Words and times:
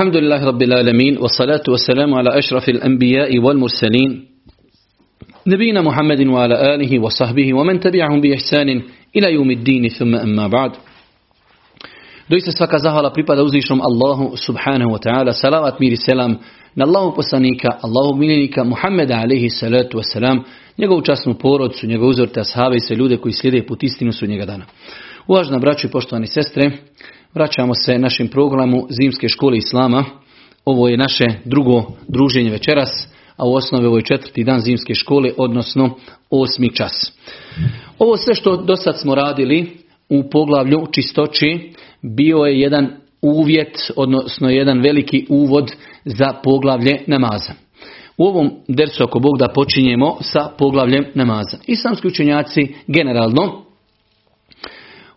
الحمد 0.00 0.16
لله 0.16 0.44
رب 0.44 0.62
العالمين 0.62 1.18
والصلاة 1.18 1.62
والسلام 1.68 2.14
على 2.14 2.38
أشرف 2.38 2.68
الأنبياء 2.68 3.38
والمرسلين 3.38 4.10
نبينا 5.46 5.80
محمد 5.82 6.26
وعلى 6.26 6.74
آله 6.74 6.98
وصحبه 6.98 7.54
ومن 7.54 7.80
تبعهم 7.80 8.20
بإحسان 8.20 8.68
إلى 9.16 9.32
يوم 9.32 9.50
الدين 9.50 9.88
ثم 9.88 10.14
أما 10.14 10.46
بعد 10.48 10.70
Doista 12.30 12.52
svaka 12.52 12.78
zahvala 12.78 13.12
pripada 13.12 13.42
uzvišnom 13.42 13.80
Allahu 13.80 14.36
subhanahu 14.36 14.92
wa 14.92 14.98
ta'ala. 14.98 15.32
Salavat 15.32 15.80
mir 15.80 15.92
i 15.92 15.96
selam 15.96 16.38
na 16.76 16.84
Allahu 16.84 17.14
poslanika, 17.14 17.78
Allahu 17.82 18.16
miljenika 18.16 18.64
Muhammeda 18.64 19.16
alaihi 19.16 19.50
salatu 19.50 19.98
wa 19.98 20.02
salam, 20.12 20.44
njegovu 20.78 21.02
časnu 21.02 21.34
porodcu, 21.34 21.86
njegovu 21.86 22.10
uzorte 22.10 22.40
ashave 22.40 22.76
i 22.76 22.80
sve 22.80 22.96
ljude 22.96 23.16
koji 23.16 23.32
slijede 23.32 23.66
put 23.66 23.82
istinu 23.82 24.12
su 24.12 24.26
njega 24.26 24.46
dana. 24.46 24.64
Uvažna 25.26 25.58
braću 25.58 25.86
i 25.86 25.90
poštovani 25.90 26.26
sestre, 26.26 26.70
vraćamo 27.34 27.74
se 27.74 27.98
našem 27.98 28.28
programu 28.28 28.86
Zimske 28.90 29.28
škole 29.28 29.56
Islama. 29.56 30.04
Ovo 30.64 30.88
je 30.88 30.96
naše 30.96 31.24
drugo 31.44 31.82
druženje 32.08 32.50
večeras, 32.50 33.08
a 33.36 33.48
u 33.48 33.54
osnovi 33.54 33.86
ovo 33.86 33.96
je 33.96 34.04
četvrti 34.04 34.44
dan 34.44 34.60
Zimske 34.60 34.94
škole, 34.94 35.30
odnosno 35.36 35.96
osmi 36.30 36.74
čas. 36.74 37.12
Ovo 37.98 38.16
sve 38.16 38.34
što 38.34 38.56
do 38.56 38.76
sad 38.76 39.00
smo 39.00 39.14
radili 39.14 39.70
u 40.08 40.30
poglavlju 40.30 40.86
čistoći 40.92 41.72
bio 42.02 42.36
je 42.36 42.60
jedan 42.60 42.90
uvjet, 43.22 43.92
odnosno 43.96 44.50
jedan 44.50 44.80
veliki 44.80 45.26
uvod 45.28 45.72
za 46.04 46.32
poglavlje 46.44 47.02
namaza. 47.06 47.52
U 48.18 48.24
ovom 48.24 48.50
dersu 48.68 49.04
ako 49.04 49.18
Bog 49.18 49.38
da 49.38 49.48
počinjemo 49.54 50.16
sa 50.20 50.50
poglavljem 50.58 51.04
namaza. 51.14 51.58
Islamski 51.66 52.06
učenjaci 52.06 52.74
generalno 52.86 53.69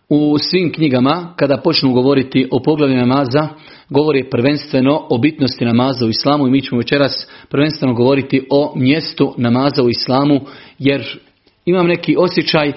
u 0.08 0.38
svim 0.38 0.72
knjigama 0.72 1.34
kada 1.36 1.60
počnu 1.64 1.92
govoriti 1.92 2.48
o 2.50 2.62
poglavlju 2.62 2.96
namaza 2.96 3.48
govori 3.90 4.30
prvenstveno 4.30 5.06
o 5.10 5.18
bitnosti 5.18 5.64
namaza 5.64 6.06
u 6.06 6.08
islamu 6.08 6.46
i 6.46 6.50
mi 6.50 6.62
ćemo 6.62 6.78
večeras 6.78 7.26
prvenstveno 7.50 7.94
govoriti 7.94 8.46
o 8.50 8.72
mjestu 8.76 9.34
namaza 9.36 9.82
u 9.82 9.88
islamu 9.88 10.40
jer 10.78 11.18
imam 11.66 11.86
neki 11.86 12.16
osjećaj 12.18 12.72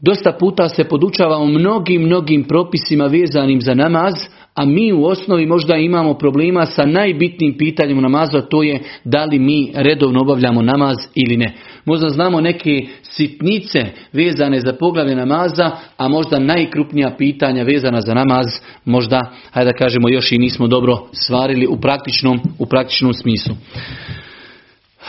Dosta 0.00 0.32
puta 0.32 0.68
se 0.68 0.84
podučavamo 0.84 1.46
mnogim, 1.46 2.02
mnogim 2.02 2.44
propisima 2.44 3.06
vezanim 3.06 3.60
za 3.60 3.74
namaz, 3.74 4.14
a 4.54 4.64
mi 4.64 4.92
u 4.92 5.04
osnovi 5.04 5.46
možda 5.46 5.76
imamo 5.76 6.14
problema 6.14 6.66
sa 6.66 6.86
najbitnijim 6.86 7.56
pitanjem 7.58 7.98
u 7.98 8.00
namazu, 8.00 8.38
a 8.38 8.42
to 8.42 8.62
je 8.62 8.80
da 9.04 9.24
li 9.24 9.38
mi 9.38 9.72
redovno 9.74 10.20
obavljamo 10.20 10.62
namaz 10.62 10.96
ili 11.14 11.36
ne. 11.36 11.54
Možda 11.84 12.08
znamo 12.08 12.40
neke 12.40 12.86
sitnice 13.02 13.84
vezane 14.12 14.60
za 14.60 14.72
poglavlje 14.72 15.16
namaza, 15.16 15.70
a 15.96 16.08
možda 16.08 16.38
najkrupnija 16.38 17.14
pitanja 17.18 17.62
vezana 17.62 18.00
za 18.00 18.14
namaz, 18.14 18.46
možda, 18.84 19.32
hajde 19.50 19.72
da 19.72 19.78
kažemo, 19.78 20.08
još 20.08 20.32
i 20.32 20.38
nismo 20.38 20.66
dobro 20.66 20.96
svarili 21.12 21.66
u 21.66 21.80
praktičnom, 21.80 22.40
u 22.58 22.66
praktičnom 22.66 23.14
smislu. 23.14 23.54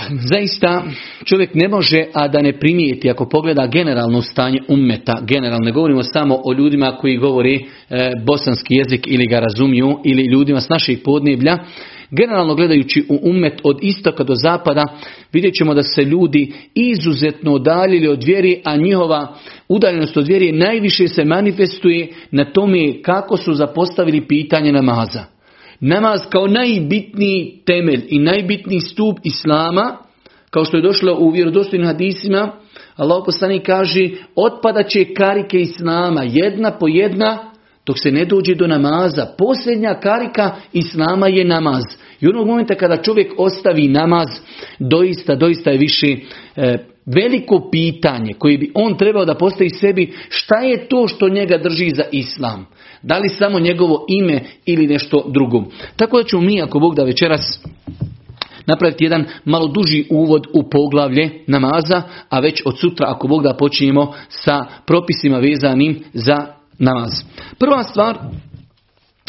Zaista 0.10 0.84
čovjek 1.26 1.54
ne 1.54 1.68
može, 1.68 2.06
a 2.14 2.28
da 2.28 2.42
ne 2.42 2.60
primijeti 2.60 3.10
ako 3.10 3.30
pogleda 3.30 3.68
generalno 3.68 4.22
stanje 4.22 4.60
ummeta, 4.68 5.22
generalno 5.22 5.66
ne 5.66 5.72
govorimo 5.72 6.04
samo 6.04 6.42
o 6.46 6.54
ljudima 6.54 6.98
koji 6.98 7.18
govori 7.18 7.66
e, 7.90 8.12
bosanski 8.26 8.76
jezik 8.76 9.08
ili 9.08 9.28
ga 9.28 9.40
razumiju 9.40 10.00
ili 10.06 10.24
ljudima 10.32 10.62
s 10.62 10.70
naših 10.70 11.00
podneblja, 11.04 11.58
Generalno 12.12 12.56
gledajući 12.56 13.06
u 13.10 13.20
ummet 13.24 13.62
od 13.64 13.80
istoka 13.82 14.24
do 14.24 14.34
zapada 14.36 14.84
vidjet 15.34 15.54
ćemo 15.54 15.74
da 15.74 15.84
se 15.84 16.04
ljudi 16.04 16.54
izuzetno 16.76 17.54
odaljili 17.54 18.08
od 18.08 18.24
vjeri, 18.24 18.62
a 18.66 18.76
njihova 18.76 19.36
udaljenost 19.68 20.18
od 20.18 20.28
vjeri 20.28 20.52
najviše 20.52 21.08
se 21.08 21.26
manifestuje 21.26 22.08
na 22.32 22.46
tome 22.46 23.02
kako 23.02 23.38
su 23.38 23.54
zapostavili 23.54 24.28
pitanje 24.28 24.72
namaza. 24.72 25.24
Namaz 25.80 26.22
kao 26.30 26.48
najbitniji 26.48 27.62
temelj 27.66 28.06
i 28.10 28.20
najbitniji 28.20 28.80
stup 28.80 29.20
Islama, 29.24 29.98
kao 30.50 30.66
što 30.66 30.78
je 30.78 30.84
došlo 30.84 31.18
u 31.20 31.30
vjerodostojnim 31.30 31.88
hadisima, 31.88 32.52
Allah 32.96 33.24
poslani 33.26 33.60
kaže, 33.60 34.10
otpada 34.36 34.84
će 34.84 35.14
karike 35.14 35.60
Islama, 35.60 36.24
jedna 36.24 36.72
po 36.72 36.88
jedna, 36.88 37.52
dok 37.90 38.00
se 38.00 38.12
ne 38.12 38.26
dođe 38.26 38.56
do 38.56 38.68
namaza. 38.68 39.26
Posljednja 39.38 40.00
karika 40.00 40.56
Islama 40.74 41.28
je 41.28 41.46
namaz. 41.46 41.84
I 42.22 42.28
onog 42.28 42.48
momenta 42.48 42.76
kada 42.76 43.02
čovjek 43.02 43.34
ostavi 43.38 43.88
namaz, 43.88 44.28
doista, 44.80 45.36
doista 45.36 45.72
je 45.72 45.78
više 45.78 46.08
e, 46.56 46.78
veliko 47.06 47.70
pitanje 47.72 48.34
koje 48.34 48.58
bi 48.58 48.72
on 48.74 48.98
trebao 48.98 49.26
da 49.26 49.36
postavi 49.36 49.70
sebi, 49.70 50.14
šta 50.30 50.60
je 50.60 50.88
to 50.88 51.08
što 51.08 51.30
njega 51.30 51.58
drži 51.58 51.90
za 51.90 52.04
Islam. 52.12 52.66
Da 53.02 53.18
li 53.18 53.30
samo 53.30 53.60
njegovo 53.60 54.06
ime 54.10 54.40
ili 54.66 54.88
nešto 54.88 55.26
drugo. 55.34 55.64
Tako 55.96 56.18
da 56.18 56.24
ćemo 56.24 56.42
mi, 56.42 56.62
ako 56.62 56.80
Bog 56.80 56.96
da 56.96 57.04
večeras 57.04 57.62
napraviti 58.66 59.04
jedan 59.04 59.26
malo 59.46 59.68
duži 59.68 60.06
uvod 60.10 60.48
u 60.54 60.70
poglavlje 60.70 61.30
namaza, 61.48 62.02
a 62.30 62.40
već 62.40 62.62
od 62.66 62.80
sutra, 62.80 63.06
ako 63.10 63.28
Bog 63.28 63.44
da 63.44 63.54
počinjemo 63.54 64.14
sa 64.30 64.66
propisima 64.86 65.40
vezanim 65.40 66.04
za 66.14 66.59
namaz. 66.80 67.12
Prva 67.60 67.84
stvar, 67.84 68.18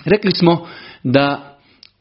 rekli 0.04 0.30
smo 0.30 0.66
da 1.04 1.50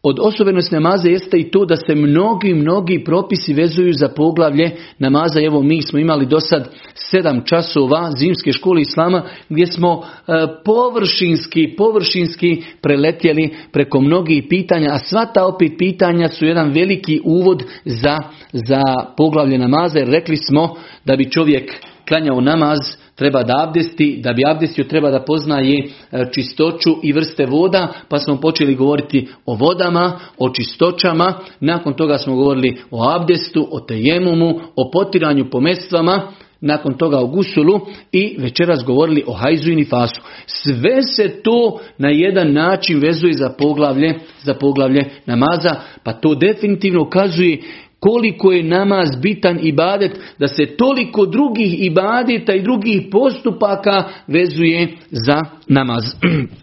od 0.03 0.19
osobenosti 0.19 0.75
namaza 0.75 1.09
jeste 1.09 1.37
i 1.37 1.51
to 1.51 1.65
da 1.65 1.75
se 1.75 1.95
mnogi, 1.95 2.53
mnogi 2.53 3.03
propisi 3.03 3.53
vezuju 3.53 3.93
za 3.93 4.09
poglavlje 4.09 4.71
namaza. 4.99 5.41
Evo 5.41 5.61
mi 5.61 5.81
smo 5.81 5.99
imali 5.99 6.25
do 6.25 6.39
sad 6.39 6.69
sedam 6.93 7.41
časova 7.45 8.11
zimske 8.17 8.51
škole 8.51 8.81
Islama 8.81 9.23
gdje 9.49 9.67
smo 9.67 10.03
e, 10.03 10.31
površinski, 10.65 11.75
površinski 11.77 12.63
preletjeli 12.81 13.55
preko 13.71 14.01
mnogih 14.01 14.43
pitanja, 14.49 14.87
a 14.91 14.99
sva 14.99 15.25
ta 15.25 15.45
opet 15.45 15.71
pitanja 15.77 16.27
su 16.27 16.45
jedan 16.45 16.71
veliki 16.71 17.21
uvod 17.23 17.63
za, 17.85 18.17
za 18.53 18.81
poglavlje 19.17 19.57
namaza 19.57 19.99
jer 19.99 20.07
rekli 20.07 20.37
smo 20.37 20.75
da 21.05 21.15
bi 21.15 21.31
čovjek 21.31 21.71
klanjao 22.07 22.41
namaz 22.41 22.79
treba 23.19 23.43
da 23.43 23.53
abdesti, 23.67 24.19
da 24.23 24.33
bi 24.33 24.43
abdestio 24.47 24.83
treba 24.83 25.11
da 25.11 25.19
poznaje 25.19 25.77
e, 25.79 26.25
čistoću 26.31 26.95
i 27.03 27.13
vrste 27.13 27.45
voda, 27.45 27.93
pa 28.09 28.19
smo 28.19 28.41
počeli 28.41 28.75
govoriti 28.75 29.27
o 29.45 29.55
vodama, 29.55 30.19
o 30.37 30.49
čistoćama, 30.49 31.33
nakon 31.59 31.93
toga 31.93 32.17
smo 32.17 32.35
govorili 32.35 32.77
o 32.91 33.09
abdestu, 33.15 33.67
o 33.71 33.79
tejemumu, 33.79 34.59
o 34.75 34.91
potiranju 34.91 35.49
po 35.51 35.59
mestvama, 35.59 36.31
nakon 36.61 36.93
toga 36.93 37.19
o 37.19 37.27
gusulu 37.27 37.79
i 38.11 38.35
večeras 38.39 38.83
govorili 38.85 39.23
o 39.27 39.33
hajzu 39.33 39.71
i 39.71 39.75
nifasu. 39.75 40.21
Sve 40.45 41.03
se 41.03 41.41
to 41.43 41.79
na 41.97 42.09
jedan 42.09 42.53
način 42.53 42.99
vezuje 42.99 43.33
za 43.33 43.49
poglavlje, 43.49 44.19
za 44.43 44.53
poglavlje 44.53 45.05
namaza, 45.25 45.75
pa 46.03 46.13
to 46.13 46.35
definitivno 46.35 47.01
ukazuje 47.01 47.61
koliko 47.99 48.51
je 48.51 48.63
namaz 48.63 49.09
bitan 49.21 49.59
ibadet, 49.63 50.11
da 50.39 50.47
se 50.47 50.65
toliko 50.65 51.25
drugih 51.25 51.85
ibadeta 51.85 52.53
i 52.53 52.61
drugih 52.61 53.01
postupaka 53.11 54.03
vezuje 54.27 54.87
za 55.11 55.45
namaz. 55.67 56.03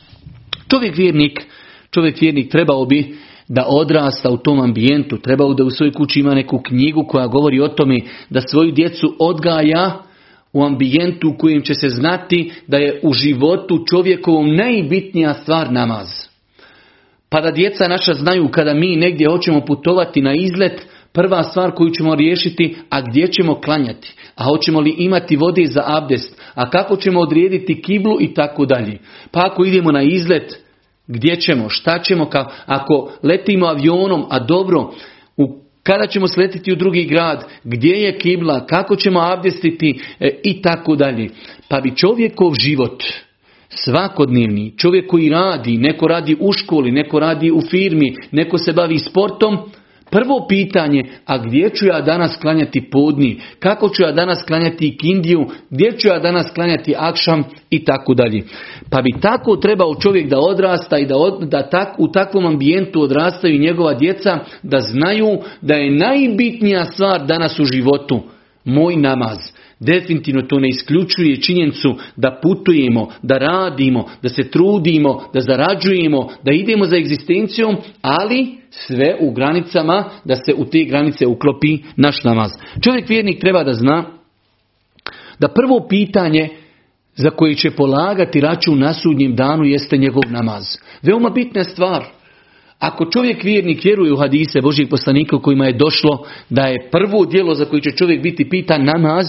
čovjek 0.71 0.97
vjernik, 0.97 1.47
čovjek 1.91 2.21
vjernik 2.21 2.51
trebao 2.51 2.85
bi 2.85 3.17
da 3.49 3.67
odrasta 3.69 4.31
u 4.31 4.37
tom 4.37 4.61
ambijentu, 4.61 5.19
trebao 5.19 5.55
da 5.55 5.65
u 5.65 5.71
svojoj 5.71 5.93
kući 5.93 6.21
ima 6.21 6.35
neku 6.35 6.59
knjigu 6.59 7.05
koja 7.09 7.27
govori 7.27 7.61
o 7.61 7.69
tome 7.69 8.01
da 8.31 8.41
svoju 8.41 8.73
djecu 8.73 9.17
odgaja 9.19 10.03
u 10.53 10.65
ambijentu 10.65 11.29
u 11.29 11.39
kojem 11.39 11.63
će 11.63 11.75
se 11.75 11.89
znati 11.89 12.53
da 12.67 12.77
je 12.77 13.01
u 13.03 13.13
životu 13.13 13.85
čovjekovom 13.91 14.57
najbitnija 14.57 15.35
stvar 15.35 15.73
namaz. 15.73 16.09
Pa 17.29 17.41
da 17.41 17.51
djeca 17.51 17.89
naša 17.89 18.15
znaju 18.15 18.49
kada 18.49 18.75
mi 18.75 18.97
negdje 18.97 19.29
hoćemo 19.29 19.61
putovati 19.61 20.23
na 20.23 20.35
izlet, 20.35 20.87
prva 21.17 21.43
stvar 21.43 21.71
koju 21.71 21.91
ćemo 21.91 22.15
riješiti, 22.15 22.77
a 22.91 23.01
gdje 23.01 23.27
ćemo 23.27 23.61
klanjati, 23.61 24.15
a 24.37 24.45
hoćemo 24.45 24.81
li 24.81 24.95
imati 24.99 25.37
vode 25.37 25.67
za 25.67 25.83
abdest, 25.87 26.41
a 26.55 26.71
kako 26.71 26.97
ćemo 26.97 27.21
odrijediti 27.21 27.83
kiblu 27.83 28.17
i 28.21 28.35
tako 28.35 28.67
dalje. 28.67 28.99
Pa 29.31 29.41
ako 29.45 29.65
idemo 29.65 29.93
na 29.93 30.03
izlet, 30.03 30.61
gdje 31.07 31.41
ćemo, 31.41 31.69
šta 31.69 31.99
ćemo, 31.99 32.31
ako 32.67 33.13
letimo 33.23 33.67
avionom, 33.67 34.25
a 34.31 34.39
dobro, 34.39 34.91
u 35.37 35.61
kada 35.83 36.07
ćemo 36.07 36.29
sletiti 36.29 36.73
u 36.73 36.77
drugi 36.77 37.05
grad, 37.05 37.45
gdje 37.65 37.97
je 37.97 38.19
kibla, 38.19 38.67
kako 38.67 38.97
ćemo 38.97 39.21
abdestiti? 39.21 40.01
E, 40.21 40.41
i 40.45 40.63
tako 40.63 40.97
dalje. 40.97 41.29
Pa 41.69 41.81
bi 41.81 41.97
čovjekov 41.97 42.55
život, 42.55 43.03
svakodnevni, 43.69 44.73
čovjek 44.77 45.11
koji 45.11 45.29
radi, 45.29 45.77
neko 45.77 46.09
radi 46.09 46.37
u 46.41 46.53
školi, 46.53 46.93
neko 46.93 47.19
radi 47.19 47.51
u 47.51 47.61
firmi, 47.71 48.17
neko 48.31 48.59
se 48.59 48.73
bavi 48.73 48.99
sportom, 48.99 49.59
Prvo 50.11 50.47
pitanje, 50.49 51.05
a 51.27 51.39
gdje 51.39 51.71
ću 51.71 51.87
ja 51.87 52.01
danas 52.01 52.37
klanjati 52.37 52.91
podni, 52.91 53.41
kako 53.59 53.89
ću 53.89 54.03
ja 54.03 54.13
danas 54.13 54.43
klanjati 54.47 54.97
kindiju, 55.01 55.47
gdje 55.71 55.99
ću 55.99 56.09
ja 56.09 56.19
danas 56.19 56.51
klanjati 56.55 56.95
akšam 56.99 57.45
i 57.71 57.85
tako 57.85 58.15
dalje. 58.15 58.43
Pa 58.91 59.03
bi 59.03 59.21
tako 59.21 59.57
trebao 59.57 59.95
čovjek 59.95 60.29
da 60.29 60.39
odrasta 60.39 60.99
i 60.99 61.07
da, 61.07 61.15
da 61.41 61.71
tak, 61.71 61.95
u 61.99 62.09
takvom 62.09 62.47
ambijentu 62.47 63.03
odrastaju 63.03 63.59
njegova 63.59 63.95
djeca, 63.95 64.39
da 64.63 64.81
znaju 64.81 65.39
da 65.61 65.75
je 65.75 65.91
najbitnija 65.91 66.85
stvar 66.85 67.27
danas 67.27 67.59
u 67.59 67.65
životu 67.65 68.23
moj 68.65 68.97
namaz. 68.97 69.39
Definitivno 69.81 70.43
to 70.43 70.59
ne 70.59 70.69
isključuje 70.69 71.41
činjenicu 71.41 71.97
da 72.17 72.41
putujemo, 72.43 73.09
da 73.23 73.39
radimo, 73.39 74.09
da 74.23 74.29
se 74.29 74.51
trudimo, 74.51 75.23
da 75.35 75.41
zarađujemo, 75.41 76.29
da 76.43 76.53
idemo 76.53 76.85
za 76.85 76.97
egzistencijom, 76.97 77.77
ali 78.03 78.47
sve 78.71 79.17
u 79.21 79.33
granicama 79.33 80.05
da 80.25 80.35
se 80.35 80.55
u 80.57 80.65
te 80.65 80.85
granice 80.85 81.27
uklopi 81.27 81.79
naš 81.97 82.25
namaz. 82.25 82.51
Čovjek 82.85 83.09
vjernik 83.09 83.41
treba 83.41 83.65
da 83.65 83.73
zna 83.73 84.05
da 85.39 85.49
prvo 85.49 85.87
pitanje 85.89 86.49
za 87.15 87.31
koje 87.31 87.55
će 87.55 87.71
polagati 87.71 88.41
račun 88.41 88.79
na 88.79 88.95
sudnjem 88.95 89.37
danu 89.37 89.65
jeste 89.65 89.97
njegov 89.97 90.23
namaz. 90.31 90.65
Veoma 91.03 91.31
bitna 91.31 91.65
stvar. 91.65 92.05
Ako 92.79 93.11
čovjek 93.11 93.45
vjernik 93.45 93.85
vjeruje 93.85 94.13
u 94.13 94.17
hadise 94.17 94.61
Božih 94.61 94.89
poslanika 94.89 95.39
kojima 95.39 95.67
je 95.67 95.73
došlo 95.73 96.27
da 96.51 96.67
je 96.67 96.89
prvo 96.91 97.27
djelo 97.27 97.55
za 97.55 97.65
koje 97.65 97.83
će 97.83 97.91
čovjek 97.91 98.23
biti 98.23 98.49
pitan 98.49 98.85
namaz, 98.85 99.27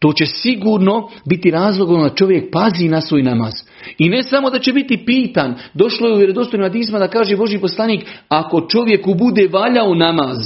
to 0.00 0.12
će 0.12 0.26
sigurno 0.26 1.08
biti 1.28 1.50
razlogom 1.50 2.02
da 2.02 2.14
čovjek 2.14 2.52
pazi 2.52 2.88
na 2.88 3.00
svoj 3.00 3.22
namaz. 3.22 3.52
I 3.98 4.08
ne 4.08 4.22
samo 4.22 4.50
da 4.50 4.58
će 4.58 4.72
biti 4.72 5.04
pitan, 5.06 5.54
došlo 5.74 6.08
je 6.08 6.14
u 6.14 6.18
vjerodostojnim 6.18 6.64
hadisma 6.64 6.98
da 6.98 7.08
kaže 7.08 7.36
Boži 7.36 7.58
poslanik, 7.58 8.04
ako 8.28 8.66
čovjeku 8.68 9.14
bude 9.14 9.48
valjao 9.52 9.94
namaz, 9.94 10.38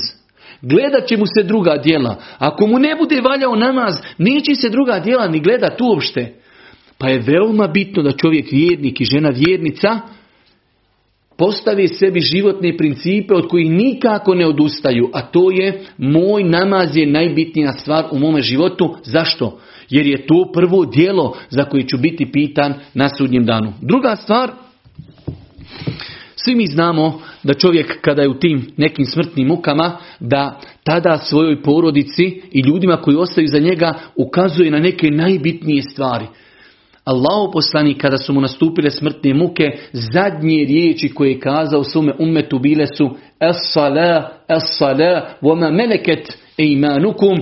gledat 0.63 1.07
će 1.09 1.17
mu 1.17 1.27
se 1.27 1.43
druga 1.43 1.77
djela. 1.77 2.17
Ako 2.39 2.67
mu 2.67 2.79
ne 2.79 2.97
bude 2.99 3.21
valjao 3.21 3.57
namaz, 3.57 3.95
neće 4.19 4.55
se 4.55 4.69
druga 4.69 5.01
djela 5.01 5.29
ni 5.29 5.41
gledat 5.41 5.81
uopšte. 5.81 6.35
Pa 6.99 7.09
je 7.09 7.19
veoma 7.19 7.67
bitno 7.67 8.03
da 8.03 8.11
čovjek 8.11 8.53
vjernik 8.53 9.01
i 9.01 9.05
žena 9.05 9.29
vjernica 9.29 10.01
postavi 11.37 11.89
sebi 11.89 12.21
životne 12.21 12.77
principe 12.77 13.35
od 13.35 13.49
kojih 13.49 13.71
nikako 13.71 14.35
ne 14.35 14.47
odustaju, 14.47 15.11
a 15.13 15.23
to 15.23 15.51
je 15.51 15.83
moj 15.99 16.45
namaz 16.45 16.97
je 16.97 17.07
najbitnija 17.07 17.73
stvar 17.73 18.05
u 18.11 18.19
mome 18.19 18.41
životu. 18.41 18.97
Zašto? 19.03 19.59
Jer 19.91 20.07
je 20.07 20.27
to 20.27 20.51
prvo 20.55 20.85
dijelo 20.85 21.37
za 21.51 21.65
koje 21.65 21.87
ću 21.87 21.99
biti 21.99 22.33
pitan 22.33 22.75
na 22.95 23.09
sudnjem 23.09 23.45
danu. 23.45 23.73
Druga 23.81 24.17
stvar, 24.17 24.51
svi 26.37 26.55
mi 26.55 26.67
znamo 26.67 27.21
da 27.43 27.55
čovjek 27.55 28.01
kada 28.01 28.23
je 28.23 28.29
u 28.29 28.39
tim 28.39 28.67
nekim 28.77 29.05
smrtnim 29.05 29.47
mukama, 29.47 29.97
da 30.21 30.61
tada 30.85 31.19
svojoj 31.19 31.63
porodici 31.63 32.41
i 32.53 32.61
ljudima 32.61 32.97
koji 32.97 33.17
ostaju 33.17 33.49
za 33.49 33.59
njega 33.59 33.95
ukazuje 34.17 34.71
na 34.71 34.79
neke 34.79 35.11
najbitnije 35.11 35.83
stvari. 35.83 36.27
Allahu 37.05 37.53
poslanik 37.53 38.01
kada 38.01 38.19
su 38.19 38.33
mu 38.33 38.41
nastupile 38.41 38.91
smrtne 38.91 39.35
muke, 39.35 39.65
zadnje 39.93 40.65
riječi 40.69 41.09
koje 41.09 41.31
je 41.31 41.41
kazao 41.41 41.85
svome 41.85 42.13
ummetu 42.19 42.59
bile 42.59 42.87
su 42.87 43.11
Es-sala, 43.41 44.29
es-sala, 44.49 45.27
vama 45.41 45.71
meleket 45.71 46.39
imanukum. 46.57 47.39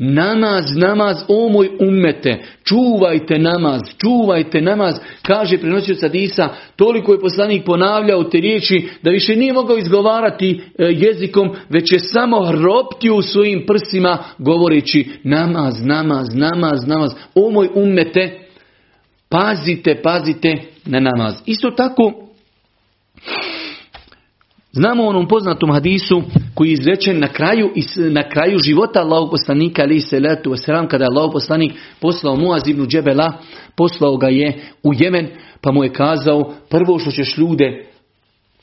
Namaz, 0.00 0.64
namaz, 0.76 1.16
o 1.28 1.48
moj 1.48 1.70
ummete, 1.80 2.38
čuvajte 2.64 3.38
namaz, 3.38 3.80
čuvajte 4.00 4.60
namaz, 4.60 4.94
kaže 5.22 5.58
prenosio 5.58 5.94
Sadisa, 5.94 6.48
toliko 6.76 7.12
je 7.12 7.20
poslanik 7.20 7.64
ponavljao 7.64 8.24
te 8.24 8.38
riječi 8.38 8.88
da 9.02 9.10
više 9.10 9.36
nije 9.36 9.52
mogao 9.52 9.78
izgovarati 9.78 10.50
e, 10.50 10.84
jezikom, 10.84 11.50
već 11.68 11.92
je 11.92 11.98
samo 11.98 12.44
hroptio 12.46 13.14
u 13.14 13.22
svojim 13.22 13.64
prsima 13.66 14.18
govoreći 14.38 15.10
namaz, 15.24 15.74
namaz, 15.84 16.28
namaz, 16.34 16.86
namaz, 16.86 17.10
o 17.34 17.50
moj 17.50 17.68
ummete, 17.74 18.47
Pazite, 19.28 20.02
pazite 20.02 20.62
na 20.84 21.00
namaz. 21.00 21.34
Isto 21.46 21.70
tako, 21.70 22.12
znamo 24.72 25.06
onom 25.06 25.28
poznatom 25.28 25.72
hadisu 25.72 26.22
koji 26.54 26.68
je 26.68 26.72
izrečen 26.72 27.20
na 27.20 27.28
kraju, 27.28 27.70
na 28.10 28.28
kraju 28.28 28.58
života 28.58 29.00
Allahog 29.00 29.30
poslanika, 29.30 29.82
ali 29.82 30.00
se 30.00 30.20
letu 30.20 30.50
wasalam, 30.50 30.88
kada 30.88 31.04
je 31.04 31.08
Allahog 31.12 31.32
poslanik 31.32 31.72
poslao 32.00 32.36
Muaz 32.36 32.68
ibn 32.68 32.86
Džebela, 32.86 33.32
poslao 33.76 34.16
ga 34.16 34.28
je 34.28 34.60
u 34.82 34.94
Jemen, 34.94 35.28
pa 35.60 35.72
mu 35.72 35.84
je 35.84 35.92
kazao, 35.92 36.52
prvo 36.70 36.98
što 36.98 37.10
ćeš 37.10 37.38
ljude 37.38 37.86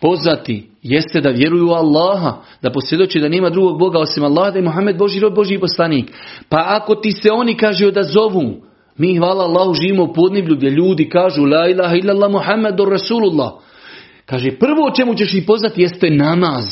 pozvati 0.02 0.70
jeste 0.84 1.22
da 1.22 1.30
vjeruju 1.30 1.68
u 1.68 1.74
Allaha, 1.74 2.38
da 2.62 2.72
posvjedoči 2.72 3.20
da 3.20 3.30
nema 3.30 3.50
drugog 3.50 3.80
Boga 3.80 4.00
osim 4.00 4.24
Allaha, 4.24 4.52
da 4.52 4.58
je 4.58 4.66
Muhammed 4.66 4.98
Boži 4.98 5.20
rob, 5.20 5.36
Boži 5.36 5.58
poslanik. 5.58 6.12
Pa 6.50 6.58
ako 6.68 6.96
ti 6.96 7.12
se 7.12 7.32
oni 7.32 7.58
kažu 7.58 7.92
da 7.92 8.04
zovu, 8.04 8.62
mi, 8.98 9.18
hvala 9.18 9.44
Allahu, 9.44 9.74
živimo 9.74 10.04
u 10.04 10.14
podniblju 10.14 10.56
gdje 10.56 10.70
ljudi 10.70 11.10
kažu 11.10 11.46
La 11.46 11.70
ilaha 11.70 11.96
illallah 11.96 12.32
Muhammedur 12.32 12.90
Rasulullah. 12.90 13.52
Kaže, 14.26 14.52
prvo 14.52 14.88
o 14.88 14.96
čemu 14.96 15.16
ćeš 15.16 15.34
ih 15.34 15.44
pozvati 15.48 15.82
jeste 15.82 16.10
namaz. 16.10 16.66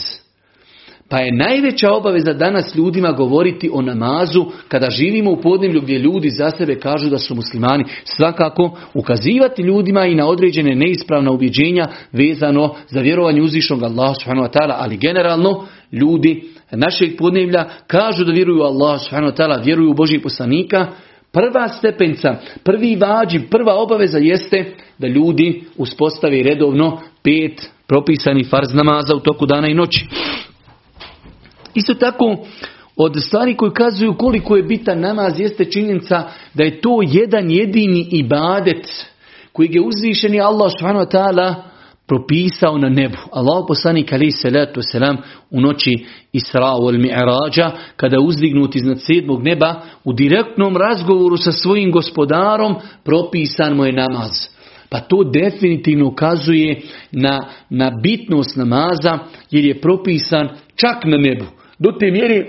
Pa 1.10 1.20
je 1.20 1.31
najveća 1.31 1.92
obaveza 1.92 2.34
danas 2.34 2.75
ljudima 2.75 3.12
govoriti 3.12 3.70
o 3.74 3.81
namazu 3.81 4.46
kada 4.68 4.90
živimo 4.90 5.31
u 5.31 5.42
podneblju 5.42 5.81
gdje 5.81 6.00
ljudi 6.00 6.30
za 6.30 6.50
sebe 6.50 6.80
kažu 6.80 7.10
da 7.10 7.18
su 7.18 7.36
muslimani. 7.36 7.86
Svakako 8.04 8.78
ukazivati 8.94 9.62
ljudima 9.62 10.06
i 10.06 10.16
na 10.16 10.28
određene 10.28 10.75
neispravna 10.75 11.31
ubjeđenja 11.31 11.88
vezano 12.12 12.75
za 12.88 13.00
vjerovanje 13.00 13.42
uzvišnog 13.42 13.84
Allaha 13.84 14.14
subhanahu 14.14 14.48
wa 14.48 14.60
ta'ala, 14.60 14.75
ali 14.78 14.98
generalno 14.98 15.66
ljudi 15.92 16.44
našeg 16.72 17.18
podneblja 17.18 17.70
kažu 17.88 18.24
da 18.24 18.31
vjeruju 18.31 18.62
Allaha 18.62 18.98
subhanahu 18.98 19.34
wa 19.34 19.38
ta'ala, 19.38 19.66
vjeruju 19.66 19.92
u 19.92 19.94
Božih 19.96 20.20
poslanika, 20.24 20.88
Prva 21.34 21.68
stepenca, 21.68 22.36
prvi 22.64 22.96
vađi, 22.96 23.40
prva 23.52 23.76
obaveza 23.76 24.18
jeste 24.18 24.76
da 24.98 25.08
ljudi 25.08 25.64
uspostavi 25.78 26.44
redovno 26.44 27.02
pet 27.24 27.70
propisani 27.88 28.44
farz 28.44 28.74
namaza 28.74 29.16
u 29.16 29.20
toku 29.20 29.46
dana 29.46 29.68
i 29.68 29.74
noći. 29.74 30.08
Isto 31.76 31.94
tako, 31.94 32.38
od 32.96 33.24
stvari 33.24 33.56
koje 33.58 33.74
kazuju 33.74 34.16
koliko 34.18 34.56
je 34.56 34.64
bitan 34.64 35.00
namaz 35.00 35.40
jeste 35.40 35.66
činjenica 35.66 36.24
da 36.54 36.64
je 36.64 36.82
to 36.82 37.00
jedan 37.02 37.52
jedini 37.52 38.08
ibadet 38.12 39.06
koji 39.52 39.70
je 39.72 39.82
uzvišeni 39.82 40.42
Allah 40.42 40.72
subhanahu 40.72 41.06
wa 41.06 41.12
ta'ala 41.12 41.56
propisao 42.08 42.78
na 42.78 42.90
nebu. 42.90 43.18
Allah 43.32 43.66
poslanik 43.68 44.14
ali 44.14 44.32
salatu 44.32 44.82
selam 44.92 45.18
u 45.52 45.62
noći 45.62 46.06
Isra 46.32 46.66
al 46.66 46.98
Mi'rađa 46.98 47.72
kada 47.96 48.16
je 48.16 48.26
uzdignut 48.26 48.76
iznad 48.76 48.98
sedmog 49.02 49.44
neba 49.44 49.82
u 50.04 50.14
direktnom 50.14 50.78
razgovoru 50.78 51.38
sa 51.38 51.52
svojim 51.52 51.92
gospodarom 51.92 52.76
propisan 53.04 53.76
mu 53.76 53.86
je 53.86 53.94
namaz. 53.94 54.32
Pa 54.90 55.00
to 55.00 55.24
definitivno 55.24 56.08
ukazuje 56.08 56.82
na, 57.12 57.50
na 57.70 57.92
bitnost 58.04 58.56
namaza 58.56 59.20
jer 59.52 59.66
je 59.66 59.82
propisan 59.82 60.50
čak 60.76 61.06
na 61.06 61.18
nebu. 61.18 61.46
Do 61.80 61.92
te 61.92 62.12
mjere 62.12 62.46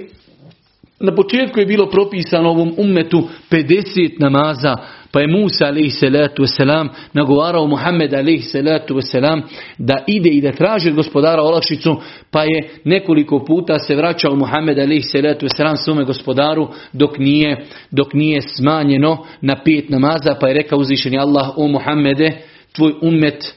na 1.00 1.14
početku 1.14 1.60
je 1.60 1.66
bilo 1.66 1.90
propisano 1.90 2.50
ovom 2.50 2.74
ummetu 2.78 3.28
50 3.50 4.20
namaza 4.20 4.76
pa 5.14 5.20
je 5.20 5.26
Musa 5.26 5.66
alaihi 5.66 5.90
salatu 5.90 6.42
wasalam 6.42 6.88
nagovarao 7.12 7.66
Muhammed 7.66 8.14
alaihi 8.14 8.42
salatu 8.42 8.94
wasalam 8.94 9.42
da 9.78 10.04
ide 10.06 10.30
i 10.30 10.40
da 10.40 10.52
traži 10.52 10.90
gospodara 10.90 11.42
olakšicu, 11.42 11.96
pa 12.30 12.42
je 12.42 12.70
nekoliko 12.84 13.44
puta 13.44 13.78
se 13.78 13.96
vraćao 13.96 14.36
Muhammed 14.36 14.78
alaihi 14.78 15.02
salatu 15.02 15.46
wasalam 15.46 15.76
svome 15.76 16.04
gospodaru 16.04 16.68
dok 16.92 17.18
nije, 17.18 17.66
dok 17.90 18.14
nije 18.14 18.40
smanjeno 18.40 19.26
na 19.40 19.62
pet 19.64 19.88
namaza, 19.88 20.36
pa 20.40 20.48
je 20.48 20.54
rekao 20.54 20.78
uzvišeni 20.78 21.18
Allah, 21.18 21.58
o 21.58 21.68
Muhammede, 21.68 22.32
tvoj 22.72 22.92
ummet 23.02 23.54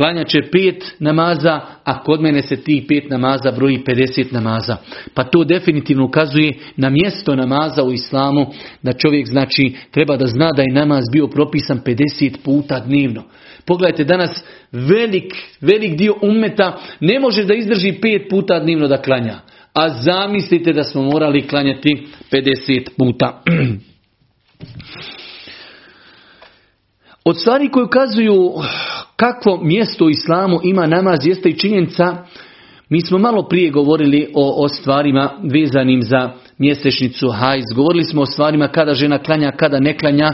Klanja 0.00 0.24
će 0.24 0.38
pet 0.52 0.94
namaza, 0.98 1.60
a 1.84 2.02
kod 2.02 2.20
mene 2.20 2.42
se 2.42 2.56
ti 2.56 2.84
pet 2.88 3.10
namaza 3.10 3.52
broji 3.52 3.82
50 3.86 4.32
namaza. 4.32 4.76
Pa 5.14 5.24
to 5.24 5.44
definitivno 5.44 6.04
ukazuje 6.04 6.52
na 6.76 6.90
mjesto 6.90 7.36
namaza 7.36 7.84
u 7.84 7.92
islamu, 7.92 8.46
da 8.82 8.92
čovjek 8.92 9.26
znači 9.26 9.76
treba 9.90 10.16
da 10.16 10.26
zna 10.26 10.52
da 10.52 10.62
je 10.62 10.72
namaz 10.72 11.04
bio 11.12 11.26
propisan 11.26 11.80
50 11.86 12.36
puta 12.44 12.80
dnevno. 12.80 13.22
Pogledajte 13.66 14.04
danas 14.04 14.44
velik, 14.72 15.34
velik 15.60 15.96
dio 15.96 16.14
umeta 16.22 16.78
ne 17.00 17.20
može 17.20 17.44
da 17.44 17.54
izdrži 17.54 17.92
pet 17.92 18.22
puta 18.30 18.60
dnevno 18.60 18.88
da 18.88 19.02
klanja. 19.02 19.38
A 19.74 19.88
zamislite 19.88 20.72
da 20.72 20.84
smo 20.84 21.02
morali 21.02 21.48
klanjati 21.48 22.06
50 22.32 22.88
puta. 22.98 23.42
Od 27.24 27.40
stvari 27.40 27.68
koje 27.68 27.84
ukazuju 27.84 28.52
kakvo 29.16 29.60
mjesto 29.62 30.04
u 30.04 30.10
islamu 30.10 30.60
ima 30.62 30.86
namaz 30.86 31.26
jeste 31.26 31.48
i 31.48 31.58
činjenica, 31.58 32.16
mi 32.88 33.00
smo 33.00 33.18
malo 33.18 33.42
prije 33.42 33.70
govorili 33.70 34.32
o, 34.34 34.64
o 34.64 34.68
stvarima 34.68 35.30
vezanim 35.42 36.02
za 36.02 36.30
mjesečnicu 36.58 37.28
hajz, 37.28 37.64
govorili 37.76 38.04
smo 38.04 38.22
o 38.22 38.26
stvarima 38.26 38.68
kada 38.68 38.94
žena 38.94 39.18
klanja, 39.18 39.52
kada 39.52 39.80
ne 39.80 39.98
klanja. 39.98 40.32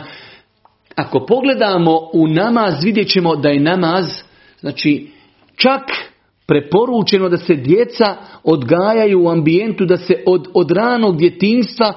Ako 0.95 1.27
pogledamo 1.27 1.99
u 2.13 2.29
namaz 2.29 2.85
vidjet 2.85 3.09
ćemo 3.09 3.37
da 3.37 3.49
je 3.49 3.61
namaz, 3.61 4.07
znači 4.61 5.11
čak 5.57 5.83
preporučeno 6.47 7.29
da 7.29 7.37
se 7.37 7.55
djeca 7.55 8.17
odgajaju 8.45 9.25
u 9.25 9.29
ambijentu, 9.29 9.85
da 9.85 9.97
se 9.97 10.15
od, 10.27 10.49
od 10.55 10.71
ranog 10.71 11.19
djetinstva 11.19 11.93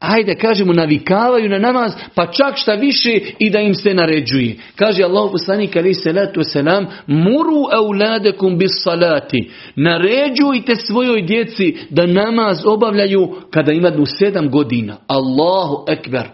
ajde 0.00 0.34
kažemo 0.34 0.72
navikavaju 0.72 1.48
na 1.48 1.58
namaz, 1.58 1.92
pa 2.14 2.26
čak 2.26 2.56
šta 2.56 2.72
više 2.72 3.20
i 3.38 3.50
da 3.50 3.60
im 3.60 3.74
se 3.74 3.94
naređuje. 3.94 4.56
Kaže 4.76 5.02
Allah 5.02 5.30
poslanik 5.32 5.76
ali 5.76 5.94
salatu 5.94 6.42
selam, 6.42 6.86
muru 7.06 7.62
euladekum 7.72 8.58
bis 8.58 8.70
salati. 8.84 9.50
Naređujte 9.76 10.76
svojoj 10.76 11.22
djeci 11.22 11.76
da 11.90 12.06
namaz 12.06 12.66
obavljaju 12.66 13.36
kada 13.50 13.72
imaju 13.72 14.06
sedam 14.06 14.50
godina. 14.50 14.96
Allahu 15.06 15.84
ekber. 15.88 16.28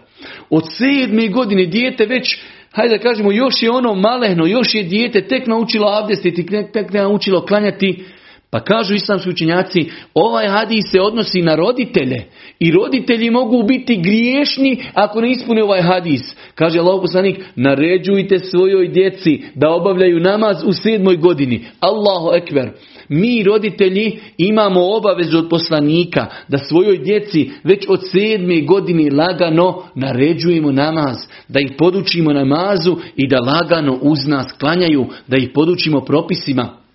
Od 0.49 0.63
sedme 0.77 1.27
godine 1.27 1.65
dijete 1.65 2.05
već 2.05 2.37
hajde 2.71 2.97
da 2.97 3.03
kažemo, 3.03 3.31
još 3.31 3.63
je 3.63 3.71
ono 3.71 3.93
malehno, 3.93 4.45
još 4.45 4.75
je 4.75 4.83
dijete 4.83 5.27
tek 5.27 5.47
naučilo 5.47 5.87
abdestiti, 5.87 6.45
tek 6.73 6.93
naučilo 6.93 7.45
klanjati, 7.45 8.05
pa 8.51 8.59
kažu 8.59 8.93
islamski 8.93 9.29
učenjaci, 9.29 9.85
ovaj 10.13 10.47
hadis 10.47 10.91
se 10.91 11.01
odnosi 11.01 11.41
na 11.41 11.55
roditelje 11.55 12.25
i 12.59 12.71
roditelji 12.71 13.29
mogu 13.29 13.63
biti 13.63 14.01
griješni 14.01 14.83
ako 14.93 15.21
ne 15.21 15.31
ispune 15.31 15.63
ovaj 15.63 15.81
hadis. 15.81 16.35
Kaže 16.55 16.79
Allah 16.79 17.01
poslanik, 17.01 17.39
naređujte 17.55 18.39
svojoj 18.39 18.87
djeci 18.87 19.41
da 19.55 19.69
obavljaju 19.69 20.19
namaz 20.19 20.57
u 20.65 20.73
sedmoj 20.73 21.15
godini. 21.15 21.65
Allahu 21.79 22.35
ekber. 22.35 22.69
Mi 23.09 23.43
roditelji 23.43 24.19
imamo 24.37 24.95
obavezu 24.95 25.37
od 25.37 25.49
poslanika 25.49 26.25
da 26.47 26.57
svojoj 26.57 26.97
djeci 26.97 27.51
već 27.63 27.85
od 27.87 27.99
sedme 28.11 28.61
godine 28.61 29.09
lagano 29.11 29.83
naređujemo 29.95 30.71
namaz, 30.71 31.17
da 31.47 31.59
ih 31.59 31.71
podučimo 31.77 32.33
namazu 32.33 32.97
i 33.15 33.27
da 33.27 33.39
lagano 33.39 33.99
uz 34.01 34.27
nas 34.27 34.51
klanjaju, 34.59 35.05
da 35.27 35.37
ih 35.37 35.49
podučimo 35.53 36.01
propisima. 36.01 36.86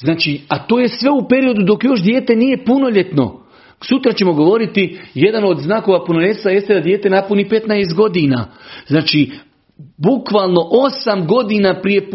Znači, 0.00 0.40
a 0.48 0.58
to 0.66 0.80
je 0.80 0.88
sve 0.88 1.10
u 1.10 1.28
periodu 1.28 1.62
dok 1.62 1.84
još 1.84 2.02
dijete 2.02 2.36
nije 2.36 2.64
punoljetno. 2.64 3.40
Sutra 3.80 4.12
ćemo 4.12 4.32
govoriti, 4.32 4.98
jedan 5.14 5.44
od 5.44 5.58
znakova 5.58 6.04
punoljetstva 6.04 6.50
jeste 6.50 6.74
da 6.74 6.80
dijete 6.80 7.10
napuni 7.10 7.44
15 7.44 7.94
godina. 7.94 8.46
Znači, 8.86 9.30
bukvalno 9.98 10.60
8 11.06 11.26
godina 11.26 11.80
prije 11.80 12.10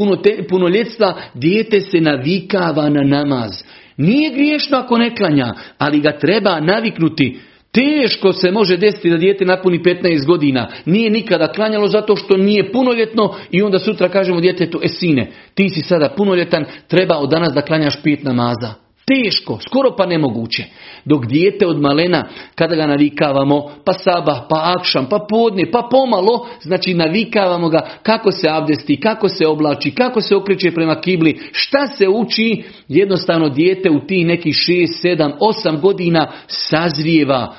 punoljetstva 0.49 1.15
dijete 1.33 1.81
se 1.81 2.01
navikava 2.01 2.89
na 2.89 3.01
namaz. 3.01 3.51
Nije 3.97 4.31
griješno 4.33 4.77
ako 4.77 4.97
ne 4.97 5.15
klanja, 5.15 5.53
ali 5.77 5.99
ga 5.99 6.17
treba 6.19 6.59
naviknuti. 6.59 7.39
Teško 7.75 8.33
se 8.33 8.51
može 8.51 8.77
desiti 8.77 9.09
da 9.09 9.17
dijete 9.17 9.45
napuni 9.45 9.79
15 9.79 10.25
godina. 10.25 10.67
Nije 10.85 11.09
nikada 11.09 11.51
klanjalo 11.51 11.87
zato 11.87 12.15
što 12.15 12.37
nije 12.37 12.71
punoljetno 12.71 13.35
i 13.51 13.61
onda 13.61 13.79
sutra 13.79 14.09
kažemo 14.09 14.41
djetetu, 14.41 14.79
e 14.83 14.87
sine, 14.87 15.31
ti 15.53 15.69
si 15.69 15.81
sada 15.81 16.13
punoljetan, 16.17 16.65
treba 16.87 17.17
od 17.17 17.29
danas 17.29 17.53
da 17.53 17.61
klanjaš 17.61 18.03
pet 18.03 18.23
namaza. 18.23 18.84
Teško, 19.07 19.59
skoro 19.67 19.95
pa 19.97 20.05
nemoguće. 20.05 20.63
Dok 21.05 21.25
dijete 21.25 21.67
od 21.67 21.81
malena, 21.81 22.27
kada 22.55 22.75
ga 22.75 22.87
navikavamo, 22.87 23.71
pa 23.85 23.93
sabah, 23.93 24.37
pa 24.49 24.73
akšam, 24.79 25.07
pa 25.09 25.25
podne, 25.29 25.71
pa 25.71 25.87
pomalo, 25.91 26.47
znači 26.61 26.93
navikavamo 26.93 27.69
ga 27.69 27.89
kako 28.03 28.31
se 28.31 28.47
abdesti, 28.49 28.99
kako 28.99 29.29
se 29.29 29.47
oblači, 29.47 29.91
kako 29.91 30.21
se 30.21 30.35
okreće 30.35 30.71
prema 30.71 31.01
kibli, 31.01 31.39
šta 31.51 31.87
se 31.87 32.07
uči, 32.07 32.63
jednostavno 32.87 33.49
dijete 33.49 33.89
u 33.89 33.99
tih 33.99 34.25
nekih 34.25 34.53
6, 34.53 35.07
7, 35.07 35.31
8 35.65 35.79
godina 35.81 36.31
sazrijeva 36.47 37.55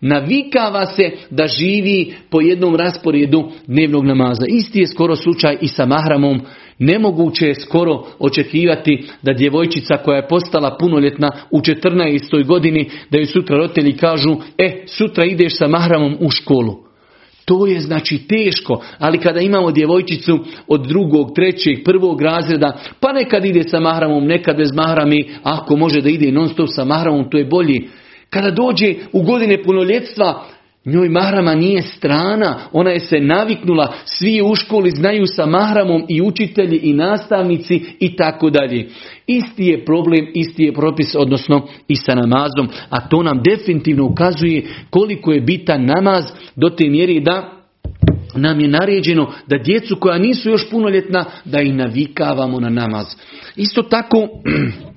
navikava 0.00 0.86
se 0.86 1.10
da 1.30 1.46
živi 1.46 2.14
po 2.30 2.40
jednom 2.40 2.76
rasporedu 2.76 3.50
dnevnog 3.66 4.04
namaza. 4.04 4.46
Isti 4.48 4.78
je 4.78 4.86
skoro 4.86 5.16
slučaj 5.16 5.56
i 5.60 5.68
sa 5.68 5.86
mahramom. 5.86 6.40
Nemoguće 6.82 7.46
je 7.46 7.54
skoro 7.54 8.04
očekivati 8.18 9.04
da 9.22 9.32
djevojčica 9.32 9.96
koja 9.96 10.16
je 10.16 10.28
postala 10.28 10.76
punoljetna 10.80 11.30
u 11.50 11.60
14. 11.60 12.46
godini, 12.46 12.90
da 13.10 13.18
joj 13.18 13.26
sutra 13.26 13.56
roditelji 13.56 13.96
kažu, 13.96 14.36
e, 14.58 14.82
sutra 14.86 15.24
ideš 15.24 15.58
sa 15.58 15.68
mahramom 15.68 16.16
u 16.20 16.30
školu. 16.30 16.90
To 17.44 17.66
je 17.66 17.80
znači 17.80 18.18
teško, 18.28 18.82
ali 18.98 19.18
kada 19.18 19.40
imamo 19.40 19.70
djevojčicu 19.70 20.38
od 20.66 20.86
drugog, 20.88 21.34
trećeg, 21.34 21.84
prvog 21.84 22.22
razreda, 22.22 22.78
pa 23.00 23.12
nekad 23.12 23.44
ide 23.44 23.62
sa 23.62 23.80
mahramom, 23.80 24.26
nekad 24.26 24.56
bez 24.56 24.72
mahrami, 24.74 25.30
ako 25.42 25.76
može 25.76 26.00
da 26.00 26.08
ide 26.08 26.32
non 26.32 26.48
stop 26.48 26.68
sa 26.74 26.84
mahramom, 26.84 27.30
to 27.30 27.38
je 27.38 27.44
bolji. 27.44 27.88
Kada 28.30 28.50
dođe 28.50 28.94
u 29.12 29.22
godine 29.22 29.62
punoljetstva, 29.62 30.44
njoj 30.84 31.08
mahrama 31.08 31.54
nije 31.54 31.82
strana, 31.82 32.58
ona 32.72 32.90
je 32.90 33.00
se 33.00 33.20
naviknula, 33.20 33.92
svi 34.04 34.42
u 34.42 34.54
školi 34.54 34.90
znaju 34.90 35.26
sa 35.26 35.46
mahramom 35.46 36.04
i 36.08 36.22
učitelji 36.22 36.76
i 36.82 36.92
nastavnici 36.92 37.80
i 38.00 38.16
tako 38.16 38.50
dalje. 38.50 38.88
Isti 39.26 39.64
je 39.64 39.84
problem, 39.84 40.26
isti 40.34 40.62
je 40.62 40.72
propis, 40.72 41.14
odnosno 41.14 41.66
i 41.88 41.96
sa 41.96 42.14
namazom, 42.14 42.68
a 42.90 43.08
to 43.08 43.22
nam 43.22 43.42
definitivno 43.42 44.04
ukazuje 44.04 44.66
koliko 44.90 45.32
je 45.32 45.40
bitan 45.40 45.86
namaz 45.86 46.24
do 46.56 46.70
te 46.70 46.88
mjeri 46.88 47.20
da 47.20 47.52
nam 48.34 48.60
je 48.60 48.68
naređeno 48.68 49.32
da 49.46 49.58
djecu 49.58 49.96
koja 50.00 50.18
nisu 50.18 50.50
još 50.50 50.70
punoljetna, 50.70 51.24
da 51.44 51.60
ih 51.60 51.74
navikavamo 51.74 52.60
na 52.60 52.68
namaz. 52.68 53.06
Isto 53.56 53.82
tako, 53.82 54.28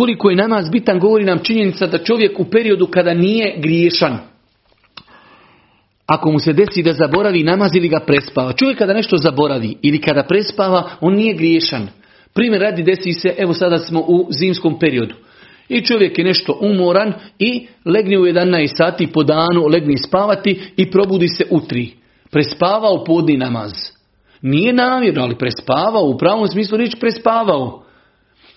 Koliko 0.00 0.30
je 0.30 0.36
namaz 0.36 0.70
bitan 0.70 0.98
govori 0.98 1.24
nam 1.24 1.38
činjenica 1.38 1.86
da 1.86 1.98
čovjek 1.98 2.40
u 2.40 2.44
periodu 2.44 2.86
kada 2.86 3.14
nije 3.14 3.54
griješan, 3.58 4.18
ako 6.06 6.32
mu 6.32 6.38
se 6.38 6.52
desi 6.52 6.82
da 6.82 6.92
zaboravi 6.92 7.42
namaz 7.42 7.70
ili 7.76 7.88
ga 7.88 8.00
prespava. 8.00 8.52
Čovjek 8.52 8.78
kada 8.78 8.92
nešto 8.92 9.16
zaboravi 9.16 9.76
ili 9.82 10.00
kada 10.00 10.22
prespava, 10.22 10.90
on 11.00 11.14
nije 11.14 11.34
griješan. 11.34 11.88
Primjer 12.34 12.62
radi 12.62 12.82
desi 12.82 13.12
se, 13.12 13.34
evo 13.38 13.54
sada 13.54 13.78
smo 13.78 14.00
u 14.00 14.28
zimskom 14.30 14.78
periodu. 14.78 15.14
I 15.68 15.80
čovjek 15.80 16.18
je 16.18 16.24
nešto 16.24 16.58
umoran 16.60 17.12
i 17.38 17.66
legne 17.84 18.18
u 18.18 18.22
11 18.22 18.76
sati 18.76 19.06
po 19.06 19.22
danu, 19.22 19.66
legne 19.66 19.98
spavati 19.98 20.60
i 20.76 20.90
probudi 20.90 21.28
se 21.28 21.44
u 21.50 21.60
tri. 21.60 21.90
Prespavao 22.30 23.04
podni 23.04 23.36
namaz. 23.36 23.72
Nije 24.42 24.72
namjerno, 24.72 25.22
ali 25.22 25.38
prespavao, 25.38 26.04
u 26.04 26.18
pravom 26.18 26.48
smislu 26.48 26.78
riječ 26.78 26.94
prespavao 27.00 27.89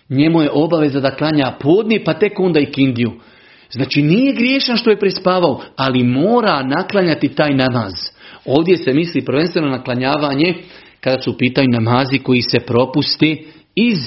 njemu 0.10 0.42
je 0.42 0.50
obaveza 0.54 1.00
da 1.00 1.16
klanja 1.16 1.54
podnije 1.60 2.04
pa 2.04 2.14
tek 2.14 2.40
onda 2.40 2.60
i 2.60 2.72
kindiju. 2.72 3.12
Znači 3.72 4.02
nije 4.02 4.34
griješan 4.34 4.78
što 4.78 4.90
je 4.90 5.00
prespavao, 5.00 5.62
ali 5.76 6.04
mora 6.04 6.64
naklanjati 6.64 7.36
taj 7.36 7.54
namaz. 7.54 7.94
Ovdje 8.46 8.78
se 8.78 8.94
misli 8.94 9.26
prvenstveno 9.26 9.68
na 9.68 9.84
klanjavanje 9.84 10.56
kada 11.00 11.22
su 11.22 11.32
u 11.32 11.38
pitanju 11.38 11.68
namazi 11.72 12.20
koji 12.20 12.42
se 12.42 12.60
propusti 12.60 13.46
iz 13.76 13.98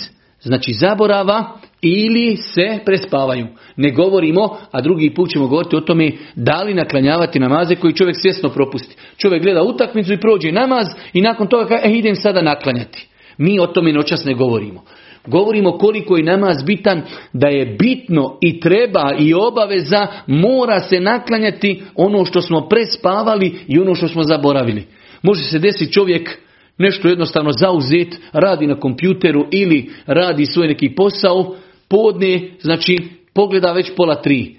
znači 0.40 0.72
zaborava 0.72 1.58
ili 1.82 2.36
se 2.36 2.78
prespavaju. 2.84 3.46
Ne 3.76 3.90
govorimo, 3.90 4.58
a 4.70 4.80
drugi 4.80 5.14
put 5.14 5.30
ćemo 5.30 5.48
govoriti 5.48 5.76
o 5.76 5.80
tome 5.80 6.12
da 6.34 6.62
li 6.62 6.74
naklanjavati 6.74 7.38
namaze 7.38 7.74
koji 7.74 7.94
čovjek 7.94 8.16
svjesno 8.20 8.48
propusti. 8.48 8.96
Čovjek 9.16 9.42
gleda 9.42 9.62
utakmicu 9.62 10.12
i 10.12 10.20
prođe 10.20 10.52
namaz 10.52 10.86
i 11.12 11.20
nakon 11.20 11.46
toga 11.46 11.68
kaže, 11.68 11.82
e, 11.84 11.92
idem 11.92 12.14
sada 12.14 12.42
naklanjati. 12.42 13.08
Mi 13.38 13.60
o 13.60 13.66
tome 13.66 13.92
noćas 13.92 14.24
ne 14.24 14.34
govorimo. 14.34 14.84
Govorimo 15.26 15.72
koliko 15.72 16.16
je 16.16 16.22
namaz 16.22 16.56
bitan, 16.66 17.02
da 17.32 17.48
je 17.48 17.76
bitno 17.78 18.38
i 18.40 18.60
treba 18.60 19.14
i 19.18 19.34
obaveza, 19.34 20.06
mora 20.26 20.80
se 20.80 21.00
naklanjati 21.00 21.82
ono 21.94 22.24
što 22.24 22.40
smo 22.40 22.68
prespavali 22.68 23.58
i 23.68 23.78
ono 23.78 23.94
što 23.94 24.08
smo 24.08 24.22
zaboravili. 24.22 24.86
Može 25.22 25.44
se 25.44 25.58
desiti 25.58 25.92
čovjek 25.92 26.38
nešto 26.78 27.08
jednostavno 27.08 27.50
zauzet, 27.52 28.20
radi 28.32 28.66
na 28.66 28.80
kompjuteru 28.80 29.46
ili 29.50 29.90
radi 30.06 30.46
svoj 30.46 30.68
neki 30.68 30.94
posao, 30.94 31.54
podne, 31.88 32.50
znači 32.60 32.98
pogleda 33.34 33.72
već 33.72 33.90
pola 33.96 34.22
tri. 34.22 34.56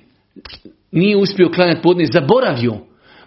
Nije 0.91 1.17
uspio 1.17 1.49
klanjati 1.49 1.81
podne, 1.81 2.05
zaboravio 2.13 2.73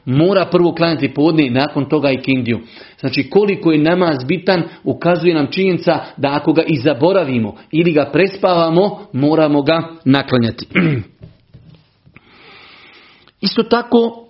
mora 0.04 0.47
prvo 0.50 0.75
klanjati 0.75 1.14
podne 1.14 1.47
i 1.47 1.50
nakon 1.50 1.88
toga 1.88 2.11
i 2.11 2.23
kindiju. 2.23 2.61
Znači 3.00 3.30
koliko 3.30 3.73
je 3.73 3.78
namaz 3.78 4.25
bitan 4.28 4.62
ukazuje 4.85 5.35
nam 5.35 5.47
činjenica 5.50 6.00
da 6.16 6.35
ako 6.35 6.52
ga 6.52 6.62
i 6.62 6.78
zaboravimo 6.78 7.57
ili 7.71 7.92
ga 7.92 8.11
prespavamo 8.12 8.99
moramo 9.12 9.62
ga 9.62 9.83
naklanjati. 10.04 10.66
Isto 13.40 13.62
tako 13.62 14.26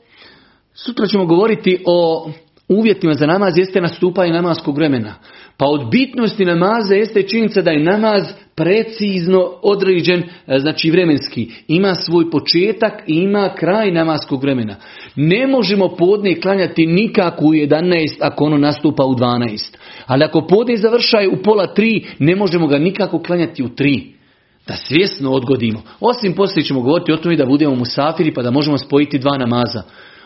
sutra 0.74 1.06
ćemo 1.06 1.26
govoriti 1.26 1.82
o 1.86 2.30
uvjetima 2.68 3.14
za 3.14 3.26
namaz 3.26 3.58
jeste 3.58 3.80
nastupanje 3.80 4.32
namaskog 4.32 4.76
vremena. 4.76 5.14
Pa 5.60 5.66
od 5.66 5.90
bitnosti 5.90 6.44
namaza 6.44 6.94
jeste 6.94 7.22
činjenica 7.22 7.62
da 7.62 7.70
je 7.70 7.84
namaz 7.84 8.22
precizno 8.54 9.52
određen, 9.62 10.22
e, 10.46 10.58
znači 10.58 10.90
vremenski. 10.90 11.50
Ima 11.68 11.94
svoj 11.94 12.30
početak 12.30 12.92
i 13.06 13.14
ima 13.14 13.54
kraj 13.58 13.90
namaskog 13.90 14.42
vremena. 14.42 14.76
Ne 15.16 15.46
možemo 15.46 15.96
podne 15.96 16.40
klanjati 16.40 16.86
nikako 16.86 17.44
u 17.44 17.52
11 17.52 18.16
ako 18.20 18.44
ono 18.44 18.58
nastupa 18.58 19.04
u 19.04 19.14
12. 19.14 19.76
Ali 20.06 20.24
ako 20.24 20.46
podne 20.46 20.76
završaje 20.76 21.28
u 21.28 21.42
pola 21.42 21.74
3, 21.76 22.06
ne 22.18 22.36
možemo 22.36 22.66
ga 22.66 22.78
nikako 22.78 23.22
klanjati 23.22 23.62
u 23.62 23.68
3. 23.68 24.02
Da 24.66 24.74
svjesno 24.74 25.30
odgodimo. 25.30 25.82
Osim 26.00 26.32
poslije 26.34 26.64
ćemo 26.64 26.80
govoriti 26.80 27.12
o 27.12 27.16
tome 27.16 27.36
da 27.36 27.46
budemo 27.46 27.74
musafiri 27.74 28.34
pa 28.34 28.42
da 28.42 28.50
možemo 28.50 28.78
spojiti 28.78 29.18
dva 29.18 29.38
namaza. 29.38 29.82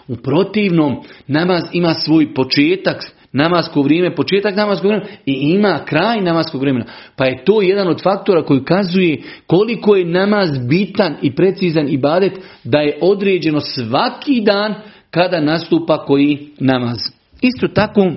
U 0.09 0.17
protivnom, 0.17 1.03
namaz 1.26 1.62
ima 1.73 1.95
svoj 1.95 2.35
početak, 2.35 3.12
namasko 3.35 3.83
vrijeme, 3.83 4.14
početak 4.14 4.57
namaskog 4.57 4.91
vremena 4.91 5.11
i 5.26 5.33
ima 5.33 5.81
kraj 5.85 6.21
namaskog 6.21 6.61
vremena. 6.61 6.85
Pa 7.17 7.25
je 7.25 7.45
to 7.45 7.62
jedan 7.62 7.88
od 7.88 8.03
faktora 8.03 8.43
koji 8.43 8.61
ukazuje 8.61 9.23
koliko 9.47 9.97
je 9.97 10.05
namaz 10.05 10.50
bitan 10.69 11.17
i 11.23 11.35
precizan 11.35 11.88
i 11.88 11.99
badet 11.99 12.33
da 12.64 12.79
je 12.79 12.99
određeno 13.00 13.61
svaki 13.61 14.41
dan 14.41 14.75
kada 15.11 15.41
nastupa 15.41 16.05
koji 16.05 16.49
namaz. 16.59 16.99
Isto 17.41 17.69
tako, 17.69 18.12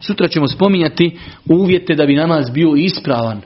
sutra 0.00 0.28
ćemo 0.28 0.48
spominjati 0.48 1.18
uvjete 1.48 1.94
da 1.94 2.06
bi 2.06 2.14
namaz 2.14 2.50
bio 2.50 2.74
ispravan. 2.76 3.40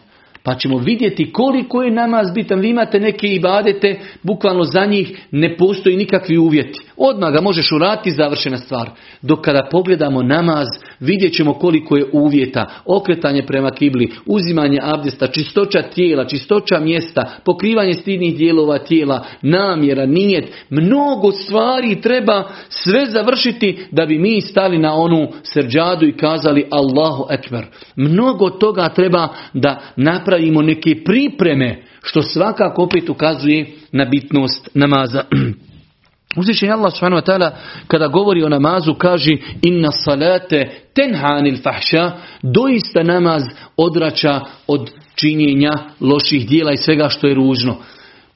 Pa 0.46 0.54
ćemo 0.54 0.78
vidjeti 0.78 1.32
koliko 1.32 1.82
je 1.82 1.90
namaz 1.90 2.26
bitan. 2.34 2.60
Vi 2.60 2.68
imate 2.68 3.00
neke 3.00 3.26
ibadete, 3.28 4.00
bukvalno 4.22 4.64
za 4.64 4.86
njih 4.86 5.26
ne 5.30 5.56
postoji 5.56 5.96
nikakvi 5.96 6.38
uvjeti. 6.38 6.80
Odmah 6.96 7.32
ga 7.32 7.40
možeš 7.40 7.72
urati, 7.72 8.10
završena 8.10 8.58
stvar. 8.58 8.90
Dok 9.22 9.44
kada 9.44 9.68
pogledamo 9.70 10.22
namaz, 10.22 10.66
vidjet 11.00 11.36
ćemo 11.36 11.54
koliko 11.54 11.96
je 11.96 12.04
uvjeta. 12.12 12.66
Okretanje 12.84 13.46
prema 13.46 13.70
kibli, 13.70 14.12
uzimanje 14.26 14.78
abdesta, 14.82 15.26
čistoća 15.26 15.82
tijela, 15.82 16.24
čistoća 16.24 16.80
mjesta, 16.80 17.30
pokrivanje 17.44 17.94
stidnih 17.94 18.36
dijelova 18.36 18.78
tijela, 18.78 19.24
namjera, 19.42 20.06
nijet. 20.06 20.52
Mnogo 20.70 21.32
stvari 21.32 22.00
treba 22.00 22.44
sve 22.68 23.06
završiti 23.06 23.78
da 23.90 24.06
bi 24.06 24.18
mi 24.18 24.40
stali 24.40 24.78
na 24.78 24.94
onu 24.94 25.28
srđadu 25.42 26.06
i 26.06 26.16
kazali 26.16 26.66
Allahu 26.70 27.26
Ekber. 27.30 27.66
Mnogo 27.96 28.50
toga 28.50 28.88
treba 28.88 29.28
da 29.52 29.80
napravimo 29.96 30.35
neke 30.62 31.04
pripreme, 31.04 31.82
što 32.02 32.22
svakako 32.22 32.82
opet 32.82 33.08
ukazuje 33.08 33.66
na 33.92 34.04
bitnost 34.04 34.68
namaza. 34.74 35.22
Uzvišen 36.38 36.70
Allah 36.70 36.92
subhanahu 36.92 37.22
wa 37.22 37.26
ta'ala 37.26 37.50
kada 37.86 38.08
govori 38.08 38.42
o 38.42 38.48
namazu 38.48 38.94
kaže 38.94 39.36
inna 39.62 39.90
salate 39.90 40.70
tenhanil 40.94 41.56
fahša 41.62 42.12
doista 42.42 43.02
namaz 43.02 43.42
odrača 43.76 44.40
od 44.66 44.90
činjenja 45.14 45.72
loših 46.00 46.48
dijela 46.48 46.72
i 46.72 46.76
svega 46.76 47.08
što 47.08 47.26
je 47.26 47.34
ružno. 47.34 47.76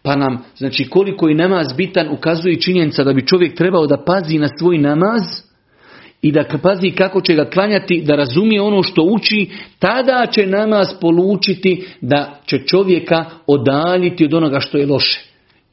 Pa 0.02 0.16
nam, 0.16 0.45
znači 0.57 0.85
koliko 0.85 1.28
je 1.28 1.35
namaz 1.35 1.66
bitan 1.76 2.09
ukazuje 2.09 2.61
činjenica 2.61 3.04
da 3.04 3.12
bi 3.12 3.26
čovjek 3.26 3.57
trebao 3.57 3.87
da 3.87 4.04
pazi 4.04 4.38
na 4.38 4.49
svoj 4.59 4.78
namaz 4.78 5.23
i 6.23 6.33
da 6.33 6.45
pazi 6.62 6.91
kako 6.91 7.21
će 7.21 7.35
ga 7.35 7.50
klanjati, 7.50 8.03
da 8.07 8.17
razumije 8.17 8.62
ono 8.62 8.83
što 8.83 9.03
uči, 9.03 9.50
tada 9.79 10.27
će 10.33 10.47
namaz 10.47 10.89
polučiti 11.00 11.87
da 12.00 12.41
će 12.47 12.59
čovjeka 12.67 13.25
odaljiti 13.47 14.25
od 14.25 14.35
onoga 14.35 14.61
što 14.61 14.79
je 14.79 14.87
loše. 14.87 15.21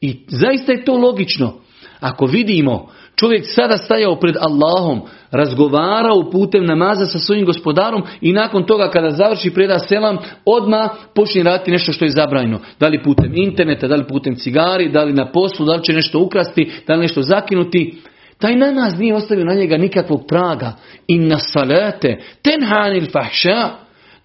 I 0.00 0.16
zaista 0.28 0.72
je 0.72 0.84
to 0.84 0.96
logično. 0.96 1.54
Ako 2.00 2.26
vidimo 2.26 2.88
čovjek 3.16 3.44
sada 3.46 3.76
stajao 3.76 4.16
pred 4.16 4.34
Allahom, 4.40 5.00
razgovarao 5.30 6.30
putem 6.30 6.64
namaza 6.64 7.06
sa 7.06 7.18
svojim 7.18 7.46
gospodarom 7.46 8.02
i 8.20 8.32
nakon 8.32 8.66
toga 8.66 8.90
kada 8.90 9.10
završi 9.10 9.50
preda 9.50 9.78
selam, 9.78 10.18
odmah 10.44 10.90
počne 11.14 11.42
raditi 11.42 11.70
nešto 11.70 11.92
što 11.92 12.04
je 12.04 12.10
zabranjeno. 12.10 12.58
Da 12.80 12.88
li 12.88 13.02
putem 13.02 13.32
interneta, 13.34 13.88
da 13.88 13.96
li 13.96 14.06
putem 14.08 14.36
cigari, 14.36 14.92
da 14.92 15.04
li 15.04 15.12
na 15.12 15.32
poslu, 15.32 15.66
da 15.66 15.74
li 15.74 15.84
će 15.84 15.92
nešto 15.92 16.20
ukrasti, 16.20 16.70
da 16.86 16.94
li 16.94 17.00
nešto 17.00 17.22
zakinuti. 17.22 17.98
Taj 18.38 18.56
namaz 18.56 18.98
nije 18.98 19.14
ostavio 19.14 19.44
na 19.44 19.54
njega 19.54 19.76
nikakvog 19.76 20.26
praga. 20.28 20.72
Inna 21.06 21.38
salate, 21.38 22.18
tenhanil 22.42 23.06
fahša. 23.12 23.70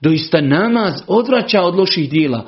Doista 0.02 0.42
namaz 0.42 0.94
odvraća 1.08 1.62
od 1.62 1.76
loših 1.76 2.10
dijela. 2.10 2.46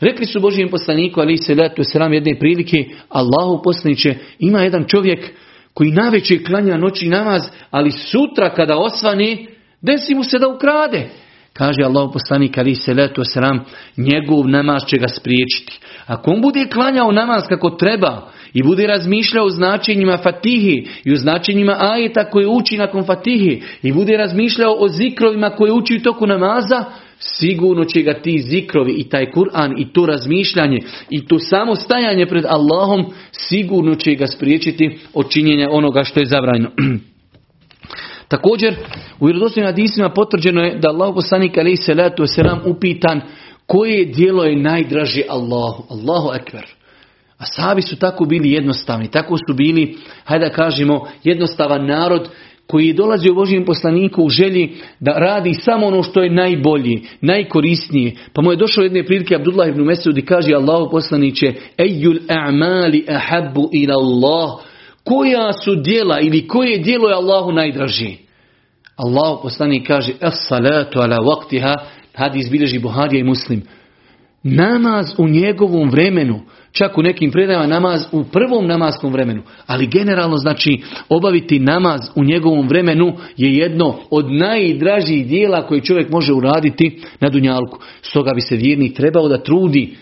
Rekli 0.00 0.26
su 0.26 0.40
Božijem 0.40 0.68
poslaniku, 0.68 1.20
ali 1.20 1.36
se 1.36 1.54
letu 1.54 1.82
sram 1.84 2.12
jedne 2.12 2.38
prilike, 2.38 2.84
Allahu 3.08 3.62
poslaniće, 3.62 4.14
ima 4.38 4.60
jedan 4.60 4.84
čovjek 4.84 5.30
koji 5.74 5.90
najveće 5.90 6.44
klanja 6.44 6.76
noći 6.76 7.08
namaz, 7.08 7.42
ali 7.70 7.90
sutra 7.90 8.54
kada 8.54 8.76
osvani, 8.76 9.46
desi 9.80 10.14
mu 10.14 10.24
se 10.24 10.38
da 10.38 10.48
ukrade. 10.48 11.08
Kaže 11.52 11.82
Allah 11.84 12.10
poslanik 12.12 12.58
ali 12.58 12.74
se 12.74 12.94
letu 12.94 13.24
sram, 13.24 13.64
njegov 13.96 14.48
namaz 14.48 14.82
će 14.86 14.96
ga 14.96 15.08
spriječiti. 15.08 15.80
Ako 16.06 16.30
on 16.30 16.40
bude 16.40 16.66
klanjao 16.72 17.12
namaz 17.12 17.42
kako 17.48 17.70
treba 17.70 18.30
i 18.54 18.62
bude 18.62 18.86
razmišljao 18.86 19.44
o 19.46 19.50
značenjima 19.50 20.16
fatihi 20.16 20.86
i 21.04 21.12
o 21.12 21.16
značenjima 21.16 21.76
ajeta 21.78 22.30
koje 22.30 22.46
uči 22.46 22.76
nakon 22.76 23.04
fatihi 23.06 23.62
i 23.82 23.92
bude 23.92 24.16
razmišljao 24.16 24.76
o 24.78 24.88
zikrovima 24.88 25.50
koje 25.50 25.72
uči 25.72 25.96
u 25.96 26.02
toku 26.02 26.26
namaza, 26.26 26.84
sigurno 27.18 27.84
će 27.84 28.02
ga 28.02 28.14
ti 28.14 28.38
zikrovi 28.38 28.92
i 28.92 29.08
taj 29.08 29.26
Kur'an 29.26 29.74
i 29.78 29.92
to 29.92 30.06
razmišljanje 30.06 30.78
i 31.10 31.26
to 31.26 31.38
samo 31.38 31.74
stajanje 31.74 32.26
pred 32.26 32.44
Allahom 32.48 33.06
sigurno 33.32 33.94
će 33.94 34.14
ga 34.14 34.26
spriječiti 34.26 34.98
od 35.14 35.30
činjenja 35.30 35.68
onoga 35.70 36.04
što 36.04 36.20
je 36.20 36.26
zabranjeno. 36.26 36.70
Također, 38.28 38.74
u 39.20 39.26
vjerodostojnim 39.26 39.68
hadisima 39.68 40.10
potvrđeno 40.10 40.62
je 40.62 40.78
da 40.78 40.88
Allah 40.88 41.14
poslanik 41.14 41.58
alaihi 41.58 41.76
salatu 41.76 42.22
wasalam 42.22 42.58
upitan 42.64 43.20
koje 43.66 44.04
dijelo 44.04 44.44
je 44.44 44.56
najdraže 44.56 45.22
Allahu. 45.28 45.84
Allahu 45.90 46.30
ekber. 46.34 46.77
A 47.38 47.44
sahabi 47.46 47.82
su 47.82 47.96
tako 47.96 48.24
bili 48.24 48.52
jednostavni, 48.52 49.10
tako 49.10 49.36
su 49.36 49.54
bili, 49.54 49.96
hajde 50.24 50.44
da 50.44 50.52
kažemo, 50.52 51.08
jednostavan 51.24 51.86
narod 51.86 52.28
koji 52.66 52.92
dolazi 52.92 53.30
u 53.30 53.34
Božijem 53.34 53.64
poslaniku 53.64 54.22
u 54.22 54.28
želji 54.28 54.76
da 55.00 55.12
radi 55.12 55.54
samo 55.54 55.86
ono 55.86 56.02
što 56.02 56.22
je 56.22 56.30
najbolji, 56.30 57.02
najkorisnije. 57.20 58.14
Pa 58.32 58.42
mu 58.42 58.52
je 58.52 58.56
došao 58.56 58.82
jedne 58.82 59.04
prilike 59.04 59.34
Abdullah 59.34 59.68
ibn 59.68 59.82
Mesud 59.82 60.18
i 60.18 60.26
kaže 60.26 60.54
Allahu 60.54 60.90
poslaniće 60.90 61.52
Ejjul 61.78 62.18
a'mali 62.28 63.04
ahabbu 63.08 63.68
ila 63.72 63.94
Allah 63.94 64.50
koja 65.04 65.52
su 65.52 65.74
dijela 65.74 66.20
ili 66.20 66.48
koje 66.48 66.78
dijelo 66.78 67.08
je 67.08 67.14
Allahu 67.14 67.52
najdraži? 67.52 68.16
Allahu 68.96 69.42
poslanik 69.42 69.86
kaže 69.86 70.12
as 70.20 70.34
salatu 70.48 71.00
ala 71.00 71.16
waqtiha 71.16 71.76
hadis 72.14 72.50
bilježi 72.50 72.78
Buharija 72.78 73.20
i 73.20 73.24
Muslim. 73.24 73.62
Namaz 74.42 75.06
u 75.18 75.28
njegovom 75.28 75.90
vremenu, 75.90 76.40
čak 76.72 76.98
u 76.98 77.02
nekim 77.02 77.30
predajama 77.30 77.66
namaz 77.66 78.06
u 78.12 78.24
prvom 78.24 78.66
namaskom 78.66 79.12
vremenu, 79.12 79.42
ali 79.66 79.86
generalno 79.86 80.36
znači 80.36 80.80
obaviti 81.08 81.58
namaz 81.58 82.00
u 82.14 82.24
njegovom 82.24 82.68
vremenu 82.68 83.12
je 83.36 83.56
jedno 83.56 83.98
od 84.10 84.32
najdražih 84.32 85.26
dijela 85.26 85.66
koje 85.66 85.80
čovjek 85.80 86.10
može 86.10 86.32
uraditi 86.32 87.00
na 87.20 87.28
dunjalku. 87.28 87.78
Stoga 88.02 88.32
bi 88.34 88.40
se 88.40 88.56
vjernik 88.56 88.96
trebao 88.96 89.28
da 89.28 89.42
trudi 89.42 89.96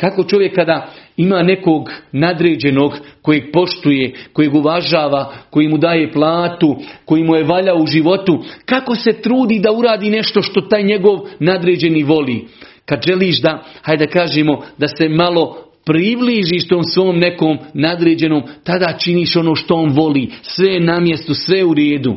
kako 0.00 0.24
čovjek 0.24 0.54
kada 0.54 0.88
ima 1.16 1.42
nekog 1.42 1.90
nadređenog 2.12 2.92
kojeg 3.22 3.44
poštuje, 3.52 4.14
kojeg 4.32 4.54
uvažava, 4.54 5.32
koji 5.50 5.68
mu 5.68 5.78
daje 5.78 6.12
platu, 6.12 6.76
koji 7.04 7.24
mu 7.24 7.36
je 7.36 7.44
valja 7.44 7.74
u 7.74 7.86
životu, 7.86 8.44
kako 8.66 8.94
se 8.94 9.12
trudi 9.12 9.58
da 9.58 9.72
uradi 9.72 10.10
nešto 10.10 10.42
što 10.42 10.60
taj 10.60 10.82
njegov 10.82 11.18
nadređeni 11.38 12.02
voli. 12.02 12.46
Kad 12.90 13.02
želiš 13.06 13.40
da, 13.40 13.62
hajde 13.82 14.06
kažemo, 14.06 14.62
da 14.78 14.88
se 14.88 15.08
malo 15.08 15.56
približiš 15.84 16.68
tom 16.68 16.84
svom 16.84 17.18
nekom 17.18 17.58
nadređenom, 17.74 18.42
tada 18.64 18.98
činiš 18.98 19.36
ono 19.36 19.54
što 19.54 19.74
on 19.74 19.92
voli. 19.92 20.30
Sve 20.42 20.72
je 20.72 20.80
na 20.80 21.00
mjestu, 21.00 21.34
sve 21.34 21.64
u 21.64 21.74
redu. 21.74 22.16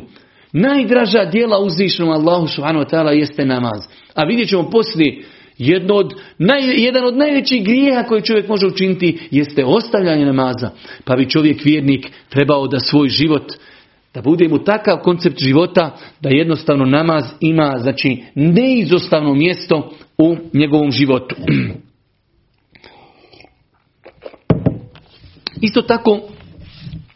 Najdraža 0.52 1.24
dijela 1.24 1.58
uzvišnom 1.58 2.08
Allahu 2.08 2.46
subhanahu 2.46 2.84
wa 2.84 2.90
ta'ala 2.90 3.10
jeste 3.10 3.44
namaz. 3.44 3.86
A 4.14 4.24
vidjet 4.24 4.48
ćemo 4.48 4.70
poslije, 4.70 5.22
jedno 5.58 5.94
od, 5.94 6.14
jedan 6.76 7.04
od 7.04 7.16
najvećih 7.16 7.64
grijeha 7.64 8.02
koji 8.02 8.22
čovjek 8.22 8.48
može 8.48 8.66
učiniti 8.66 9.18
jeste 9.30 9.64
ostavljanje 9.64 10.26
namaza. 10.26 10.70
Pa 11.04 11.16
bi 11.16 11.30
čovjek 11.30 11.64
vjernik 11.64 12.06
trebao 12.28 12.66
da 12.66 12.80
svoj 12.80 13.08
život 13.08 13.52
da 14.14 14.22
bude 14.22 14.48
mu 14.48 14.64
takav 14.64 14.98
koncept 14.98 15.42
života 15.42 15.96
da 16.20 16.28
jednostavno 16.28 16.84
namaz 16.84 17.24
ima 17.40 17.74
znači 17.78 18.22
neizostavno 18.34 19.34
mjesto 19.34 19.90
u 20.18 20.36
njegovom 20.52 20.90
životu. 20.90 21.36
Isto 25.60 25.82
tako, 25.82 26.20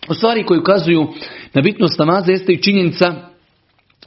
u 0.09 0.15
stvari 0.15 0.45
koji 0.45 0.61
ukazuju 0.61 1.07
na 1.55 1.63
bitnost 1.63 1.99
namaza 1.99 2.33
jeste 2.33 2.53
i 2.53 2.63
činjenica 2.63 3.15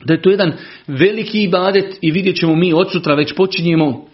da 0.06 0.14
je 0.14 0.22
to 0.22 0.30
jedan 0.30 0.54
veliki 0.88 1.44
ibadet 1.44 1.98
i 2.02 2.12
vidjet 2.12 2.36
ćemo 2.36 2.56
mi 2.56 2.74
od 2.74 2.92
sutra 2.92 3.16
već 3.16 3.36
počinjemo 3.36 4.06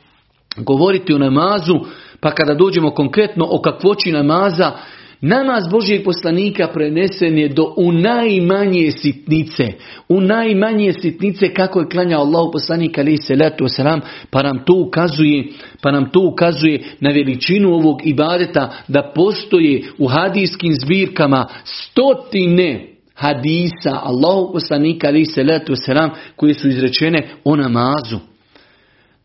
govoriti 0.58 1.14
o 1.14 1.18
namazu, 1.18 1.80
pa 2.20 2.32
kada 2.32 2.54
dođemo 2.54 2.92
konkretno 2.92 3.48
o 3.50 3.62
kakvoći 3.62 4.12
namaza, 4.12 4.72
Namaz 5.22 5.64
Božijeg 5.72 6.04
poslanika 6.04 6.68
prenesen 6.68 7.38
je 7.38 7.50
do 7.50 7.74
u 7.78 7.92
najmanje 7.92 8.92
sitnice. 8.92 9.64
U 10.10 10.22
najmanje 10.22 10.94
sitnice 10.94 11.54
kako 11.54 11.80
je 11.80 11.90
klanjao 11.90 12.22
Allah 12.22 12.50
poslanik 12.54 12.98
ali 12.98 13.18
se 13.18 13.36
letu 13.36 13.64
wasalam, 13.64 14.02
pa 14.30 14.44
nam 14.44 14.60
to 14.66 14.74
ukazuje, 14.74 15.44
pa 15.82 15.92
nam 15.92 16.10
to 16.10 16.20
ukazuje 16.20 16.84
na 17.00 17.10
veličinu 17.10 17.74
ovog 17.74 18.08
ibadeta 18.08 18.74
da 18.88 19.12
postoje 19.16 19.84
u 19.98 20.08
hadijskim 20.08 20.74
zbirkama 20.74 21.48
stotine 21.64 22.88
hadisa 23.14 24.00
Allahu 24.04 24.54
poslanika 24.54 25.08
ali 25.08 25.26
se 25.26 25.44
letu 25.44 25.74
wasalam 25.74 26.10
koje 26.36 26.54
su 26.54 26.68
izrečene 26.68 27.28
o 27.44 27.56
namazu. 27.56 28.20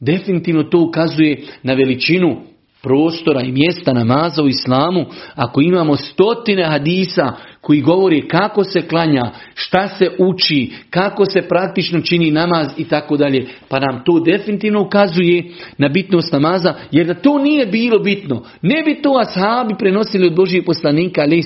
Definitivno 0.01 0.63
to 0.63 0.79
ukazuje 0.79 1.43
na 1.63 1.75
veličinu 1.75 2.52
prostora 2.83 3.41
i 3.41 3.53
mjesta 3.53 3.93
namaza 3.93 4.43
u 4.43 4.49
islamu, 4.49 5.05
ako 5.35 5.61
imamo 5.61 5.97
stotine 5.97 6.65
hadisa 6.65 7.33
koji 7.61 7.81
govori 7.81 8.29
kako 8.29 8.65
se 8.65 8.89
klanja, 8.89 9.31
šta 9.55 9.89
se 9.89 10.11
uči, 10.19 10.73
kako 10.91 11.25
se 11.25 11.43
praktično 11.49 12.01
čini 12.01 12.31
namaz 12.31 12.67
i 12.77 12.85
tako 12.85 13.17
dalje. 13.17 13.47
Pa 13.69 13.81
nam 13.81 14.03
to 14.05 14.21
definitivno 14.21 14.83
ukazuje 14.83 15.45
na 15.79 15.89
bitnost 15.89 16.33
namaza, 16.33 16.75
jer 16.91 17.07
da 17.07 17.15
to 17.15 17.39
nije 17.39 17.67
bilo 17.67 17.99
bitno, 17.99 18.43
ne 18.63 18.83
bi 18.83 19.03
to 19.03 19.11
ashabi 19.19 19.75
prenosili 19.79 20.27
od 20.27 20.35
Božijeg 20.35 20.65
poslanika, 20.65 21.23
ali 21.23 21.43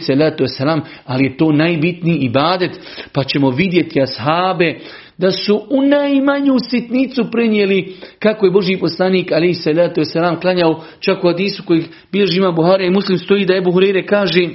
ali 1.07 1.25
je 1.25 1.37
to 1.37 1.53
najbitniji 1.53 2.17
ibadet, 2.17 2.71
pa 3.13 3.25
ćemo 3.25 3.51
vidjeti 3.51 4.03
ashabe 4.03 4.79
da 5.19 5.31
su 5.31 5.63
u 5.71 5.83
najmanju 5.83 6.57
sitnicu 6.71 7.31
prenijeli 7.31 7.95
kako 8.19 8.47
je 8.47 8.53
Boži 8.53 8.77
poslanik 8.77 9.33
ali 9.33 9.55
se 9.55 9.73
leto 9.73 10.05
se 10.05 10.21
nam 10.21 10.41
klanjao 10.41 10.85
čak 11.01 11.25
u 11.25 11.29
Adisu 11.29 11.63
koji 11.67 11.85
bilježi 12.13 12.39
ima 12.39 12.53
Buhara 12.53 12.85
i 12.85 12.91
muslim 12.91 13.19
stoji 13.19 13.45
da 13.45 13.55
je 13.55 13.63
Buhurire 13.63 14.07
kaže 14.07 14.49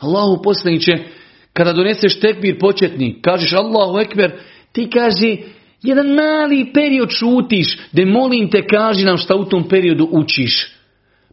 Allahu 0.00 0.42
poslaniće 0.42 0.98
kada 1.52 1.72
doneseš 1.72 2.20
tekbir 2.20 2.58
početni 2.58 3.22
kažeš 3.22 3.52
Allahu 3.52 3.98
ekber 3.98 4.32
ti 4.72 4.90
kaže 4.90 5.36
jedan 5.82 6.06
mali 6.06 6.70
period 6.74 7.10
šutiš 7.10 7.78
da 7.92 8.06
molim 8.06 8.50
te 8.50 8.66
kaži 8.66 9.04
nam 9.04 9.16
šta 9.16 9.36
u 9.36 9.44
tom 9.44 9.68
periodu 9.68 10.08
učiš 10.12 10.77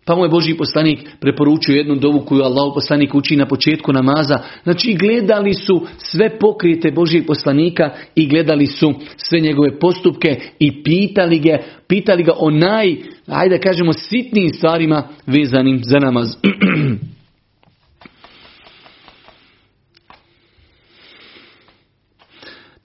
pa 0.06 0.15
mu 0.15 0.24
je 0.24 0.30
Boži 0.30 0.54
poslanik 0.58 1.00
preporučio 1.20 1.76
jednu 1.76 1.96
dovu 1.96 2.20
koju 2.20 2.44
Allah 2.44 2.72
poslanik 2.74 3.15
uči 3.15 3.36
na 3.36 3.46
početku 3.46 3.94
namaza. 3.94 4.39
Znači 4.63 4.94
gledali 4.94 5.54
su 5.54 5.86
sve 5.98 6.39
pokrijete 6.39 6.91
Božijeg 6.91 7.26
poslanika 7.28 7.89
i 8.15 8.28
gledali 8.28 8.65
su 8.68 8.94
sve 9.18 9.39
njegove 9.39 9.80
postupke 9.80 10.39
i 10.60 10.84
pitali 10.84 11.39
ga, 11.39 11.58
pitali 11.88 12.24
ga 12.24 12.32
o 12.38 12.50
naj, 12.50 12.96
ajde 13.28 13.60
kažemo, 13.60 13.94
sitnijim 13.94 14.50
stvarima 14.50 15.08
vezanim 15.28 15.82
za 15.84 16.00
namaz. 16.00 16.28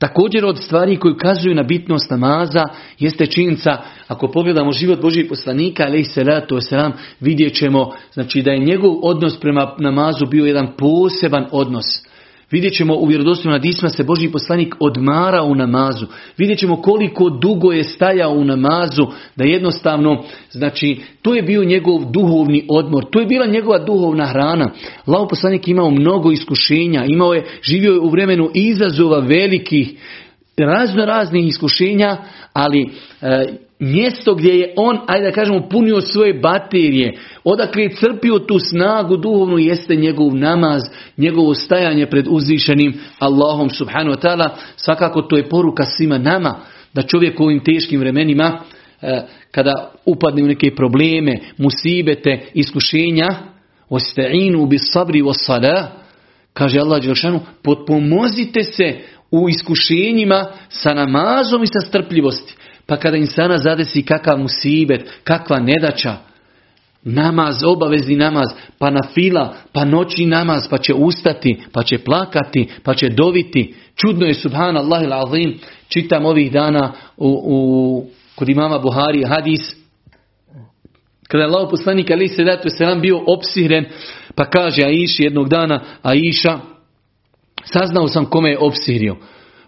Također 0.01 0.45
od 0.45 0.59
stvari 0.59 0.97
koji 0.97 1.13
ukazuju 1.13 1.55
na 1.55 1.63
bitnost 1.63 2.11
namaza 2.11 2.65
jeste 2.99 3.27
činjenica, 3.27 3.71
ako 4.09 4.29
pogledamo 4.29 4.73
život 4.73 5.01
Božih 5.01 5.27
poslanika, 5.29 5.85
ali 5.87 6.05
se 6.05 6.25
selam, 6.61 6.93
vidjet 7.21 7.55
ćemo 7.55 7.93
znači, 8.13 8.43
da 8.43 8.51
je 8.51 8.59
njegov 8.59 8.95
odnos 9.03 9.41
prema 9.41 9.75
namazu 9.79 10.27
bio 10.27 10.45
jedan 10.45 10.69
poseban 10.79 11.47
odnos. 11.53 12.10
Vidjet 12.51 12.75
ćemo 12.75 12.95
u 12.97 13.07
vjerodostojnom 13.07 13.53
nadisma 13.53 13.89
se 13.89 14.05
Boži 14.05 14.29
poslanik 14.29 14.75
odmara 14.81 15.43
u 15.43 15.55
namazu. 15.55 16.07
Vidjet 16.39 16.59
ćemo 16.59 16.83
koliko 16.83 17.31
dugo 17.31 17.73
je 17.73 17.85
stajao 17.85 18.33
u 18.33 18.45
namazu, 18.45 19.07
da 19.37 19.45
jednostavno, 19.45 20.25
znači, 20.51 21.01
to 21.23 21.35
je 21.35 21.43
bio 21.43 21.65
njegov 21.65 22.05
duhovni 22.05 22.67
odmor, 22.71 23.05
to 23.11 23.21
je 23.21 23.27
bila 23.27 23.47
njegova 23.47 23.79
duhovna 23.79 24.27
hrana. 24.27 24.71
Lao 25.07 25.29
poslanik 25.29 25.69
imao 25.69 25.91
mnogo 25.91 26.31
iskušenja, 26.33 27.05
imao 27.09 27.35
je, 27.35 27.45
živio 27.63 27.93
je 27.93 28.01
u 28.01 28.09
vremenu 28.09 28.51
izazova 28.55 29.19
velikih, 29.19 29.93
razno 30.57 31.05
raznih 31.05 31.47
iskušenja, 31.47 32.17
ali 32.53 32.91
e, 33.23 33.47
mjesto 33.81 34.35
gdje 34.35 34.55
je 34.59 34.73
on, 34.77 34.99
ajde 35.07 35.27
da 35.27 35.33
kažemo, 35.33 35.69
punio 35.69 36.01
svoje 36.01 36.35
baterije, 36.35 37.19
odakle 37.45 37.83
je 37.83 37.95
crpio 37.95 38.39
tu 38.39 38.59
snagu 38.59 39.17
duhovnu, 39.17 39.59
jeste 39.59 39.97
njegov 39.97 40.37
namaz, 40.37 40.83
njegovo 41.17 41.55
stajanje 41.55 42.07
pred 42.07 42.27
uzvišenim 42.29 43.01
Allahom 43.19 43.71
subhanahu 43.71 44.17
wa 44.17 44.21
ta'ala. 44.23 44.51
Svakako 44.77 45.23
to 45.23 45.37
je 45.37 45.49
poruka 45.49 45.85
svima 45.85 46.19
nama, 46.19 46.61
da 46.95 47.03
čovjek 47.03 47.41
u 47.41 47.45
ovim 47.45 47.65
teškim 47.65 48.01
vremenima, 48.01 48.61
e, 49.03 49.23
kada 49.51 49.93
upadne 50.07 50.43
u 50.43 50.47
neke 50.47 50.75
probleme, 50.75 51.39
musibete, 51.59 52.41
iskušenja, 52.55 53.29
osta'inu 53.91 54.67
bi 54.67 54.79
sabri 54.79 55.23
wa 55.23 55.35
salah, 55.35 55.87
kaže 56.53 56.81
Allah 56.81 57.03
Đelšanu, 57.03 57.41
potpomozite 57.63 58.63
se 58.63 58.99
u 59.31 59.49
iskušenjima 59.49 60.45
sa 60.69 60.95
namazom 60.95 61.63
i 61.63 61.67
sa 61.67 61.81
strpljivosti. 61.81 62.55
Pa 62.91 62.97
kada 62.97 63.17
insana 63.17 63.59
zadesi 63.59 64.03
kakav 64.03 64.39
musibet, 64.39 65.11
kakva 65.25 65.61
nedača, 65.61 66.17
namaz, 67.03 67.63
obavezni 67.65 68.17
namaz, 68.17 68.49
pa 68.79 68.91
na 68.91 69.01
fila, 69.15 69.55
pa 69.73 69.85
noći 69.85 70.27
namaz, 70.27 70.69
pa 70.71 70.79
će 70.79 70.95
ustati, 70.95 71.63
pa 71.73 71.83
će 71.83 71.99
plakati, 71.99 72.69
pa 72.83 72.95
će 72.95 73.09
doviti. 73.09 73.75
Čudno 73.97 74.27
je 74.27 74.35
subhanallah 74.35 75.03
il 75.03 75.13
azim, 75.13 75.59
čitam 75.89 76.27
ovih 76.27 76.53
dana 76.53 76.93
u, 77.17 77.29
u, 77.45 78.07
kod 78.35 78.49
imama 78.49 78.79
Buhari 78.79 79.25
hadis, 79.25 79.75
kada 81.29 81.45
je 81.45 81.49
Allah 81.49 81.69
poslanik 81.71 82.11
ali 82.11 82.29
se 82.29 82.45
selam 82.79 83.01
bio 83.01 83.21
opsihren, 83.27 83.85
pa 84.35 84.45
kaže 84.45 84.83
Aiši 84.83 85.23
jednog 85.23 85.49
dana, 85.49 85.81
Aiša, 86.03 86.59
saznao 87.65 88.09
sam 88.09 88.25
kome 88.25 88.51
je 88.51 88.59
opsirio. 88.59 89.17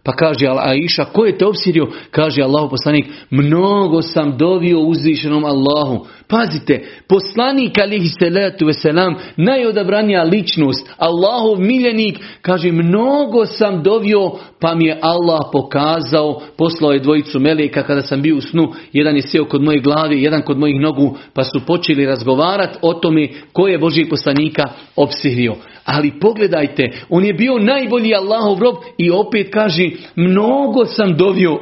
Pa 0.04 0.12
kaže 0.12 0.46
Aisha, 0.48 1.04
ko 1.04 1.26
je 1.26 1.38
te 1.38 1.46
obsirio? 1.46 1.86
Kaže 2.10 2.42
Allahu 2.42 2.70
poslanik, 2.70 3.06
mnogo 3.30 4.02
sam 4.02 4.36
dovio 4.38 4.80
uzvišenom 4.80 5.44
Allahu. 5.44 6.06
Pazite, 6.32 6.84
poslanik 7.08 7.78
alihi 7.78 8.08
salatu 8.08 8.66
veselam, 8.66 9.14
najodabranija 9.36 10.22
ličnost, 10.22 10.90
Allahov 10.98 11.60
miljenik, 11.60 12.18
kaže, 12.42 12.72
mnogo 12.72 13.46
sam 13.46 13.82
dovio, 13.82 14.30
pa 14.60 14.74
mi 14.74 14.86
je 14.86 14.98
Allah 15.02 15.40
pokazao, 15.52 16.40
poslao 16.58 16.92
je 16.92 17.00
dvojicu 17.00 17.40
meleka 17.40 17.82
kada 17.82 18.02
sam 18.02 18.22
bio 18.22 18.36
u 18.36 18.40
snu, 18.40 18.72
jedan 18.92 19.16
je 19.16 19.22
sjeo 19.22 19.44
kod 19.44 19.62
moje 19.62 19.80
glavi, 19.80 20.22
jedan 20.22 20.42
kod 20.42 20.58
mojih 20.58 20.80
nogu, 20.80 21.16
pa 21.34 21.44
su 21.44 21.60
počeli 21.66 22.06
razgovarati 22.06 22.78
o 22.82 22.94
tome 22.94 23.28
ko 23.52 23.68
je 23.68 23.78
Božih 23.78 24.06
poslanika 24.10 24.62
opsirio. 24.96 25.54
Ali 25.84 26.18
pogledajte, 26.20 26.90
on 27.08 27.24
je 27.24 27.34
bio 27.34 27.58
najbolji 27.58 28.14
Allahov 28.14 28.58
rob 28.58 28.74
i 28.98 29.10
opet 29.10 29.48
kaže, 29.52 29.90
mnogo 30.16 30.84
sam 30.84 31.16
dovio, 31.16 31.58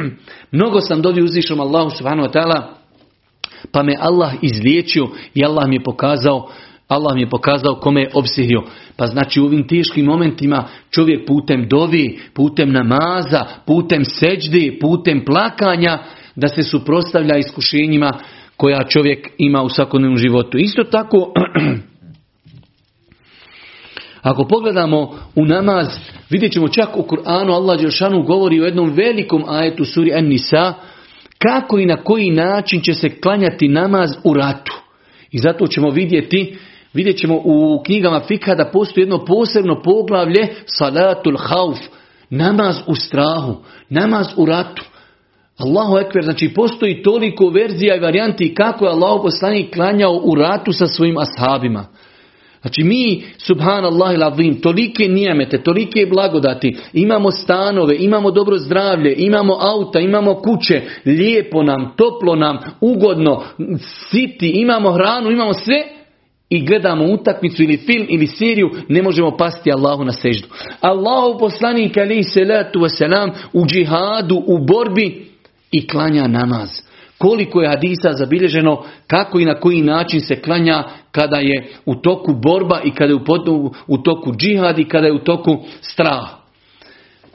mnogo 0.52 0.80
sam 0.80 1.02
dovio 1.02 1.24
uzvišom 1.24 1.60
Allahu 1.60 1.90
subhanahu 1.90 2.28
wa 2.28 2.32
ta'ala, 2.32 2.83
pa 3.72 3.82
me 3.82 3.96
Allah 4.00 4.32
izliječio 4.42 5.04
i 5.34 5.44
Allah 5.44 5.68
mi 5.68 5.76
je 5.76 5.84
pokazao 5.84 6.48
Allah 6.88 7.14
mi 7.14 7.20
je 7.20 7.30
pokazao 7.30 7.74
kome 7.74 8.00
je 8.00 8.10
obsihio. 8.14 8.62
Pa 8.96 9.06
znači 9.06 9.40
u 9.40 9.44
ovim 9.44 9.68
teškim 9.68 10.04
momentima 10.04 10.64
čovjek 10.90 11.26
putem 11.26 11.68
dovi, 11.68 12.18
putem 12.34 12.72
namaza, 12.72 13.44
putem 13.66 14.04
seđdi, 14.04 14.78
putem 14.80 15.24
plakanja, 15.24 15.98
da 16.36 16.48
se 16.48 16.62
suprostavlja 16.62 17.36
iskušenjima 17.36 18.12
koja 18.56 18.84
čovjek 18.88 19.28
ima 19.38 19.62
u 19.62 19.68
svakodnevnom 19.68 20.18
životu. 20.18 20.58
Isto 20.58 20.84
tako 20.84 21.32
Ako 24.22 24.44
pogledamo 24.44 25.18
u 25.34 25.44
namaz, 25.44 25.86
vidjet 26.30 26.52
ćemo 26.52 26.68
čak 26.68 26.96
u 26.96 27.02
Kur'anu 27.02 27.52
Allah 27.52 27.80
Đelšanu 27.80 28.22
govori 28.22 28.60
o 28.60 28.64
jednom 28.64 28.90
velikom 28.90 29.44
ajetu 29.48 29.84
suri 29.84 30.12
An-Nisa, 30.12 30.74
kako 31.38 31.78
i 31.78 31.86
na 31.86 31.96
koji 31.96 32.30
način 32.30 32.80
će 32.80 32.94
se 32.94 33.20
klanjati 33.20 33.68
namaz 33.68 34.10
u 34.24 34.34
ratu. 34.34 34.72
I 35.30 35.38
zato 35.38 35.66
ćemo 35.66 35.90
vidjeti, 35.90 36.56
vidjet 36.94 37.18
ćemo 37.18 37.40
u 37.44 37.82
knjigama 37.86 38.20
Fikha 38.20 38.54
da 38.54 38.70
postoji 38.70 39.02
jedno 39.02 39.24
posebno 39.24 39.82
poglavlje 39.82 40.48
Salatul 40.66 41.36
Hauf, 41.38 41.78
namaz 42.30 42.76
u 42.86 42.94
strahu, 42.94 43.56
namaz 43.88 44.26
u 44.36 44.46
ratu. 44.46 44.84
Allahu 45.58 45.98
ekber, 45.98 46.24
znači 46.24 46.54
postoji 46.54 47.02
toliko 47.02 47.48
verzija 47.48 47.96
i 47.96 48.00
varijanti 48.00 48.54
kako 48.54 48.84
je 48.84 48.90
Allah 48.90 49.20
poslanik 49.22 49.74
klanjao 49.74 50.20
u 50.24 50.34
ratu 50.34 50.72
sa 50.72 50.86
svojim 50.86 51.16
ashabima. 51.18 51.86
Znači 52.64 52.84
mi, 52.84 53.22
subhanallah 53.38 54.32
azim, 54.32 54.60
tolike 54.60 55.08
nijemete, 55.08 55.62
tolike 55.62 56.06
blagodati, 56.06 56.76
imamo 56.92 57.30
stanove, 57.30 57.96
imamo 57.98 58.30
dobro 58.30 58.58
zdravlje, 58.58 59.14
imamo 59.18 59.58
auta, 59.60 60.00
imamo 60.00 60.34
kuće, 60.34 60.82
lijepo 61.04 61.62
nam, 61.62 61.92
toplo 61.96 62.36
nam, 62.36 62.58
ugodno, 62.80 63.42
siti, 64.10 64.48
imamo 64.48 64.92
hranu, 64.92 65.30
imamo 65.30 65.52
sve 65.52 65.82
i 66.48 66.64
gledamo 66.64 67.04
utakmicu 67.04 67.62
ili 67.62 67.76
film 67.76 68.06
ili 68.08 68.26
seriju, 68.26 68.70
ne 68.88 69.02
možemo 69.02 69.36
pasti 69.36 69.72
Allahu 69.72 70.04
na 70.04 70.12
seždu. 70.12 70.48
Allahu 70.80 71.38
poslanik 71.38 71.96
ali 71.96 72.22
salatu 72.22 72.80
wasalam 72.80 73.30
u 73.52 73.66
džihadu, 73.66 74.42
u 74.46 74.58
borbi 74.58 75.26
i 75.70 75.86
klanja 75.88 76.26
namaz. 76.26 76.83
Koliko 77.24 77.62
je 77.62 77.68
hadisa 77.68 78.12
zabilježeno, 78.12 78.82
kako 79.06 79.40
i 79.40 79.44
na 79.44 79.54
koji 79.54 79.82
način 79.82 80.20
se 80.20 80.36
klanja 80.36 80.84
kada 81.10 81.36
je 81.36 81.66
u 81.86 81.94
toku 81.94 82.34
borba 82.42 82.80
i 82.84 82.90
kada 82.90 83.12
je 83.12 83.18
u, 83.86 83.98
toku 83.98 84.32
džihad 84.36 84.78
i 84.78 84.84
kada 84.84 85.06
je 85.06 85.12
u 85.12 85.18
toku 85.18 85.58
strah. 85.80 86.24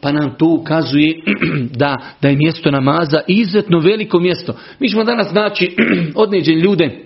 Pa 0.01 0.11
nam 0.11 0.35
to 0.37 0.45
ukazuje 0.45 1.21
da, 1.81 1.97
da 2.21 2.29
je 2.29 2.35
mjesto 2.35 2.71
namaza 2.71 3.21
izuzetno 3.27 3.79
veliko 3.79 4.19
mjesto. 4.19 4.53
Mi 4.79 4.89
ćemo 4.89 5.03
danas 5.03 5.33
naći 5.33 5.75
odneđene 6.15 6.61
ljude 6.61 7.05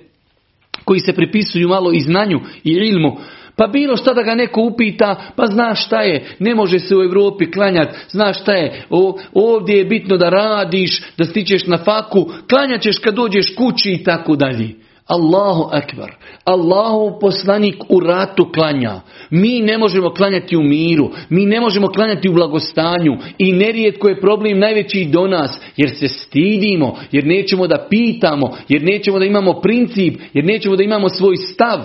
koji 0.85 0.99
se 0.99 1.13
pripisuju 1.13 1.69
malo 1.69 1.93
i 1.93 1.99
znanju 1.99 2.39
i 2.63 2.71
ilmu. 2.71 3.17
Pa 3.55 3.67
bilo 3.67 3.97
šta 3.97 4.13
da 4.13 4.23
ga 4.23 4.35
neko 4.35 4.61
upita, 4.61 5.31
pa 5.35 5.45
znaš 5.45 5.85
šta 5.85 6.01
je, 6.01 6.35
ne 6.39 6.55
može 6.55 6.79
se 6.79 6.95
u 6.95 7.03
Europi 7.03 7.51
klanjati, 7.51 7.97
znaš 8.09 8.41
šta 8.41 8.53
je, 8.53 8.83
o, 8.89 9.17
ovdje 9.33 9.77
je 9.77 9.85
bitno 9.85 10.17
da 10.17 10.29
radiš, 10.29 11.01
da 11.17 11.25
stičeš 11.25 11.67
na 11.67 11.77
faku, 11.77 12.31
klanjat 12.49 12.81
ćeš 12.81 12.99
kad 12.99 13.15
dođeš 13.15 13.55
kući 13.55 13.91
i 13.91 14.03
tako 14.03 14.35
dalje. 14.35 14.69
Allahu 15.07 15.69
akbar. 15.71 16.15
Allahu 16.45 17.19
poslanik 17.21 17.75
u 17.89 17.99
ratu 17.99 18.51
klanja. 18.53 19.01
Mi 19.29 19.59
ne 19.59 19.77
možemo 19.77 20.09
klanjati 20.09 20.57
u 20.57 20.63
miru. 20.63 21.09
Mi 21.29 21.45
ne 21.45 21.59
možemo 21.59 21.87
klanjati 21.87 22.29
u 22.29 22.33
blagostanju. 22.33 23.17
I 23.37 23.53
nerijetko 23.53 24.09
je 24.09 24.21
problem 24.21 24.59
najveći 24.59 25.05
do 25.05 25.27
nas. 25.27 25.59
Jer 25.77 25.89
se 25.95 26.07
stidimo. 26.07 26.97
Jer 27.11 27.25
nećemo 27.25 27.67
da 27.67 27.87
pitamo. 27.89 28.57
Jer 28.67 28.83
nećemo 28.83 29.19
da 29.19 29.25
imamo 29.25 29.61
princip. 29.61 30.21
Jer 30.33 30.45
nećemo 30.45 30.75
da 30.75 30.83
imamo 30.83 31.09
svoj 31.09 31.35
stav. 31.35 31.79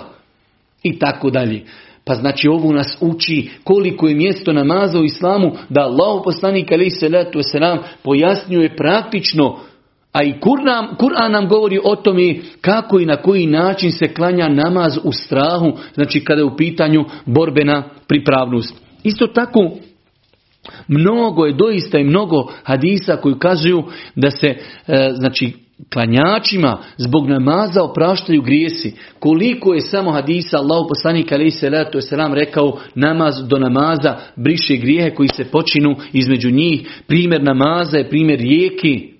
I 0.83 0.99
tako 0.99 1.29
dalje. 1.29 1.63
Pa 2.05 2.15
znači 2.15 2.47
ovo 2.47 2.73
nas 2.73 2.97
uči 3.01 3.49
koliko 3.63 4.07
je 4.07 4.15
mjesto 4.15 4.53
namaza 4.53 4.99
u 4.99 5.03
islamu 5.03 5.51
da 5.69 5.81
Allah 5.81 6.21
poslanik 6.23 6.71
alaih 6.71 6.93
salatu 6.99 7.39
wasalam 7.39 7.77
pojasnjuje 8.03 8.75
praktično 8.75 9.59
a 10.11 10.23
i 10.23 10.39
Kur'an, 10.39 10.95
Kur'an 10.97 11.31
nam 11.31 11.47
govori 11.47 11.79
o 11.83 11.95
tome 11.95 12.35
kako 12.61 12.99
i 12.99 13.05
na 13.05 13.15
koji 13.15 13.45
način 13.45 13.91
se 13.91 14.13
klanja 14.13 14.47
namaz 14.47 14.97
u 15.03 15.11
strahu, 15.11 15.71
znači 15.93 16.23
kada 16.23 16.41
je 16.41 16.45
u 16.45 16.55
pitanju 16.57 17.05
borbena 17.25 17.83
pripravnost. 18.07 18.75
Isto 19.03 19.27
tako, 19.27 19.71
mnogo 20.87 21.45
je 21.45 21.53
doista 21.53 21.99
i 21.99 22.03
mnogo 22.03 22.51
hadisa 22.63 23.15
koji 23.15 23.33
ukazuju 23.33 23.83
da 24.15 24.31
se, 24.31 24.47
e, 24.87 25.09
znači, 25.13 25.53
klanjačima 25.93 26.77
zbog 26.97 27.29
namaza 27.29 27.83
opraštaju 27.83 28.41
grijesi. 28.41 28.93
Koliko 29.19 29.73
je 29.73 29.81
samo 29.81 30.11
hadisa 30.11 30.57
Allah 30.57 30.85
poslanik 30.89 31.31
alaih 31.31 31.53
salatu 31.53 31.97
wasalam 31.97 32.33
rekao 32.33 32.79
namaz 32.95 33.35
do 33.47 33.57
namaza 33.57 34.17
briše 34.35 34.75
grijehe 34.77 35.15
koji 35.15 35.29
se 35.29 35.43
počinu 35.43 35.95
između 36.13 36.51
njih. 36.51 37.03
Primjer 37.07 37.43
namaza 37.43 37.97
je 37.97 38.09
primjer 38.09 38.39
rijeki 38.39 39.13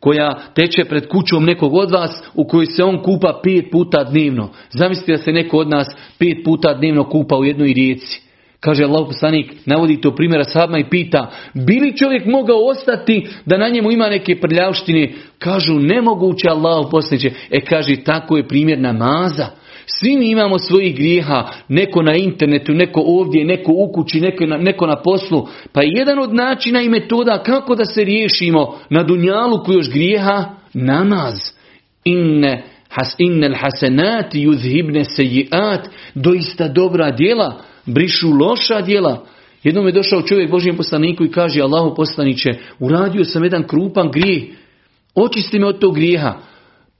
koja 0.00 0.38
teče 0.54 0.84
pred 0.84 1.08
kućom 1.08 1.44
nekog 1.44 1.74
od 1.74 1.90
vas 1.90 2.22
u 2.34 2.44
kojoj 2.44 2.66
se 2.66 2.84
on 2.84 3.02
kupa 3.02 3.40
pet 3.44 3.64
puta 3.72 4.04
dnevno. 4.04 4.50
Zamislite 4.70 5.12
da 5.12 5.18
se 5.18 5.32
neko 5.32 5.58
od 5.58 5.68
nas 5.68 5.88
pet 6.18 6.44
puta 6.44 6.74
dnevno 6.74 7.04
kupa 7.04 7.36
u 7.36 7.44
jednoj 7.44 7.72
rijeci. 7.72 8.31
Kaže 8.64 8.84
Allah 8.84 9.06
poslanik, 9.06 9.52
navodi 9.66 10.00
to 10.00 10.14
primjera 10.14 10.44
sahabima 10.44 10.78
i 10.78 10.90
pita, 10.90 11.30
bi 11.54 11.80
li 11.80 11.96
čovjek 11.96 12.26
mogao 12.26 12.66
ostati 12.66 13.26
da 13.46 13.58
na 13.58 13.68
njemu 13.68 13.92
ima 13.92 14.08
neke 14.08 14.40
prljavštine? 14.40 15.12
Kažu, 15.38 15.74
nemoguće 15.78 16.48
Allah 16.48 16.86
poslaniće. 16.90 17.30
E 17.50 17.60
kaže, 17.60 17.96
tako 18.04 18.36
je 18.36 18.48
primjer 18.48 18.78
namaza. 18.78 19.46
Svi 19.86 20.16
mi 20.16 20.30
imamo 20.30 20.58
svojih 20.58 20.96
grijeha, 20.96 21.48
neko 21.68 22.02
na 22.02 22.16
internetu, 22.16 22.72
neko 22.72 23.02
ovdje, 23.06 23.44
neko 23.44 23.72
u 23.72 23.92
kući, 23.92 24.20
neko 24.20 24.46
na, 24.46 24.56
neko 24.56 24.86
na 24.86 24.96
poslu. 25.02 25.46
Pa 25.72 25.80
jedan 25.82 26.18
od 26.18 26.34
načina 26.34 26.82
i 26.82 26.88
metoda 26.88 27.42
kako 27.42 27.74
da 27.74 27.84
se 27.84 28.04
riješimo 28.04 28.78
na 28.90 29.02
dunjalu 29.02 29.62
koji 29.64 29.76
još 29.76 29.90
grijeha, 29.90 30.44
namaz. 30.74 31.34
Inne 32.04 32.62
has 32.88 33.14
innel 33.18 33.54
hasenati 33.54 34.46
yuzhibne 34.46 35.04
sejiat, 35.04 35.88
doista 36.14 36.68
dobra 36.68 37.10
djela, 37.10 37.62
brišu 37.86 38.30
loša 38.30 38.80
djela. 38.80 39.24
Jednom 39.62 39.86
je 39.86 39.92
došao 39.92 40.22
čovjek 40.22 40.50
Božijem 40.50 40.76
poslaniku 40.76 41.24
i 41.24 41.30
kaže 41.30 41.62
Allahu 41.62 41.94
poslaniće, 41.94 42.50
uradio 42.78 43.24
sam 43.24 43.44
jedan 43.44 43.66
krupan 43.66 44.10
grijeh, 44.10 44.42
očisti 45.14 45.58
me 45.58 45.66
od 45.66 45.78
tog 45.78 45.94
grijeha. 45.94 46.34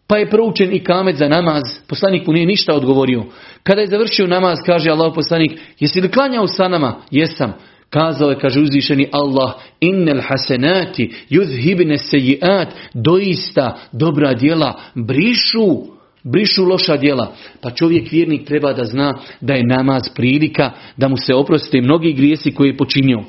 Pa 0.07 0.17
je 0.17 0.31
proučen 0.31 0.73
i 0.73 0.85
kamet 0.85 1.17
za 1.17 1.29
namaz. 1.29 1.63
Poslanik 1.89 2.27
mu 2.27 2.33
nije 2.33 2.47
ništa 2.47 2.75
odgovorio. 2.75 3.25
Kada 3.63 3.81
je 3.81 3.87
završio 3.87 4.27
namaz, 4.27 4.59
kaže 4.67 4.91
Allah 4.91 5.13
poslanik, 5.15 5.61
jesi 5.81 6.01
li 6.01 6.11
klanjao 6.11 6.47
sa 6.47 6.69
nama? 6.69 7.01
Jesam. 7.11 7.53
Kazao 7.91 8.31
je, 8.31 8.39
kaže 8.39 8.61
uzvišeni 8.61 9.09
Allah, 9.13 9.53
innel 9.81 10.21
hasenati 10.21 11.15
yuzhibne 11.31 11.97
sejiat, 11.99 12.69
doista 12.95 13.79
dobra 13.93 14.35
djela 14.35 14.81
brišu, 14.95 15.83
brišu 16.25 16.65
loša 16.65 16.97
djela. 16.97 17.35
Pa 17.61 17.71
čovjek 17.71 18.13
vjernik 18.13 18.47
treba 18.47 18.73
da 18.73 18.85
zna 18.85 19.15
da 19.41 19.55
je 19.55 19.67
namaz 19.67 20.03
prilika, 20.15 20.71
da 20.97 21.09
mu 21.09 21.17
se 21.17 21.35
oproste 21.35 21.81
mnogi 21.81 22.13
grijesi 22.13 22.55
koje 22.55 22.69
je 22.69 22.77
počinio. 22.77 23.23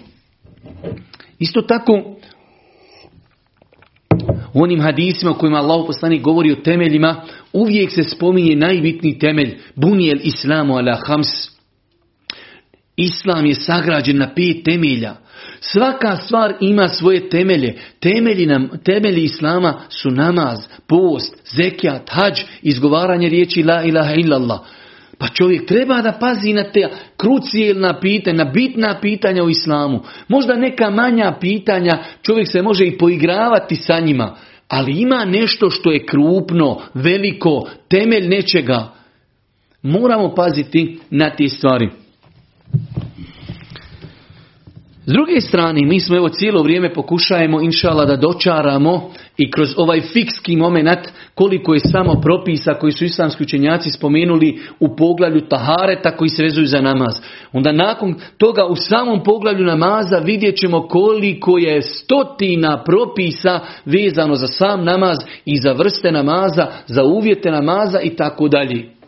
Isto 1.40 1.62
tako, 1.62 2.18
u 4.54 4.64
onim 4.64 4.82
hadisima 4.82 5.32
u 5.32 5.38
kojima 5.38 5.58
Allah 5.58 5.84
poslanik 5.88 6.22
govori 6.22 6.52
o 6.52 6.56
temeljima, 6.56 7.22
uvijek 7.54 7.92
se 7.92 8.04
spominje 8.04 8.56
najbitniji 8.56 9.20
temelj, 9.20 9.58
bunijel 9.76 10.20
islamu 10.24 10.76
ala 10.76 11.00
hams. 11.06 11.28
Islam 12.96 13.46
je 13.46 13.56
sagrađen 13.56 14.18
na 14.18 14.34
pet 14.36 14.64
temelja. 14.66 15.16
Svaka 15.60 16.16
stvar 16.16 16.54
ima 16.60 16.88
svoje 16.88 17.30
temelje. 17.30 17.76
Temelji, 18.00 18.46
nam, 18.46 18.70
temelji 18.86 19.24
Islama 19.24 19.82
su 19.90 20.12
namaz, 20.12 20.60
post, 20.88 21.56
zekijat, 21.56 22.10
hađ, 22.10 22.42
izgovaranje 22.62 23.30
riječi 23.30 23.64
la 23.64 23.84
ilaha 23.84 24.14
illallah. 24.14 24.60
Pa 25.18 25.28
čovjek 25.28 25.66
treba 25.66 26.02
da 26.02 26.12
pazi 26.12 26.54
na 26.54 26.64
te 26.64 26.90
krucijelna 27.18 28.00
pitanja, 28.00 28.44
na 28.44 28.52
bitna 28.52 29.00
pitanja 29.02 29.44
u 29.44 29.50
islamu. 29.50 30.02
Možda 30.28 30.56
neka 30.56 30.90
manja 30.90 31.38
pitanja, 31.42 31.98
čovjek 32.22 32.48
se 32.48 32.62
može 32.62 32.86
i 32.86 32.98
poigravati 32.98 33.76
sa 33.76 34.00
njima. 34.00 34.36
Ali 34.68 35.02
ima 35.02 35.26
nešto 35.26 35.70
što 35.70 35.92
je 35.92 36.06
krupno, 36.06 36.82
veliko, 36.94 37.70
temelj 37.90 38.28
nečega. 38.28 38.94
Moramo 39.82 40.36
paziti 40.36 41.00
na 41.10 41.30
te 41.30 41.48
stvari. 41.48 42.03
S 45.06 45.12
druge 45.12 45.42
strane, 45.42 45.86
mi 45.86 46.00
smo 46.00 46.16
evo 46.16 46.30
cijelo 46.30 46.64
vrijeme 46.64 46.94
pokušajemo 46.94 47.62
inšala 47.62 48.06
da 48.06 48.16
dočaramo 48.16 49.12
i 49.38 49.52
kroz 49.52 49.74
ovaj 49.78 50.02
fikski 50.02 50.56
moment 50.56 51.00
koliko 51.36 51.74
je 51.74 51.80
samo 51.80 52.22
propisa 52.22 52.74
koji 52.74 52.92
su 52.92 53.06
islamski 53.06 53.44
učenjaci 53.44 53.90
spomenuli 53.90 54.60
u 54.80 54.96
poglavlju 54.96 55.42
tahareta 55.50 56.18
koji 56.18 56.30
se 56.30 56.44
vezuju 56.44 56.68
za 56.68 56.82
namaz. 56.82 57.14
Onda 57.54 57.72
nakon 57.72 58.16
toga 58.38 58.66
u 58.66 58.76
samom 58.76 59.24
poglavlju 59.24 59.66
namaza 59.66 60.18
vidjet 60.18 60.58
ćemo 60.58 60.88
koliko 60.88 61.58
je 61.58 61.82
stotina 61.82 62.84
propisa 62.84 63.60
vezano 63.86 64.36
za 64.36 64.48
sam 64.48 64.84
namaz 64.84 65.18
i 65.46 65.58
za 65.58 65.72
vrste 65.72 66.12
namaza, 66.12 66.68
za 66.88 67.04
uvjete 67.04 67.52
namaza 67.52 68.02
i 68.02 68.10
tako 68.16 68.48
dalje. 68.48 69.03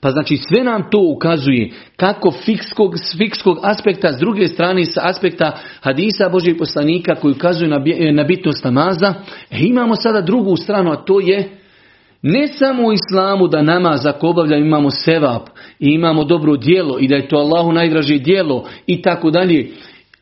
Pa 0.00 0.10
znači 0.10 0.36
sve 0.36 0.64
nam 0.64 0.90
to 0.90 0.98
ukazuje 1.16 1.70
kako 1.96 2.30
fikskog, 2.30 2.94
fikskog 3.18 3.58
aspekta, 3.62 4.12
s 4.12 4.18
druge 4.18 4.48
strane 4.48 4.84
sa 4.84 5.00
aspekta 5.04 5.58
hadisa 5.80 6.28
Božih 6.28 6.54
poslanika 6.58 7.14
koji 7.14 7.32
ukazuju 7.32 7.70
na, 7.70 7.80
na 8.12 8.24
bitnost 8.24 8.64
namaza. 8.64 9.14
E, 9.50 9.58
imamo 9.60 9.96
sada 9.96 10.20
drugu 10.20 10.56
stranu, 10.56 10.92
a 10.92 10.96
to 10.96 11.20
je 11.20 11.50
ne 12.22 12.48
samo 12.48 12.86
u 12.86 12.92
islamu 12.92 13.48
da 13.48 13.62
namaz 13.62 14.06
ako 14.06 14.28
obavljamo 14.28 14.64
imamo 14.64 14.90
sevap 14.90 15.48
i 15.80 15.88
imamo 15.88 16.24
dobro 16.24 16.56
djelo 16.56 16.98
i 17.00 17.08
da 17.08 17.14
je 17.14 17.28
to 17.28 17.36
Allahu 17.36 17.72
najdraže 17.72 18.18
djelo 18.18 18.64
i 18.86 19.02
tako 19.02 19.30
dalje. 19.30 19.70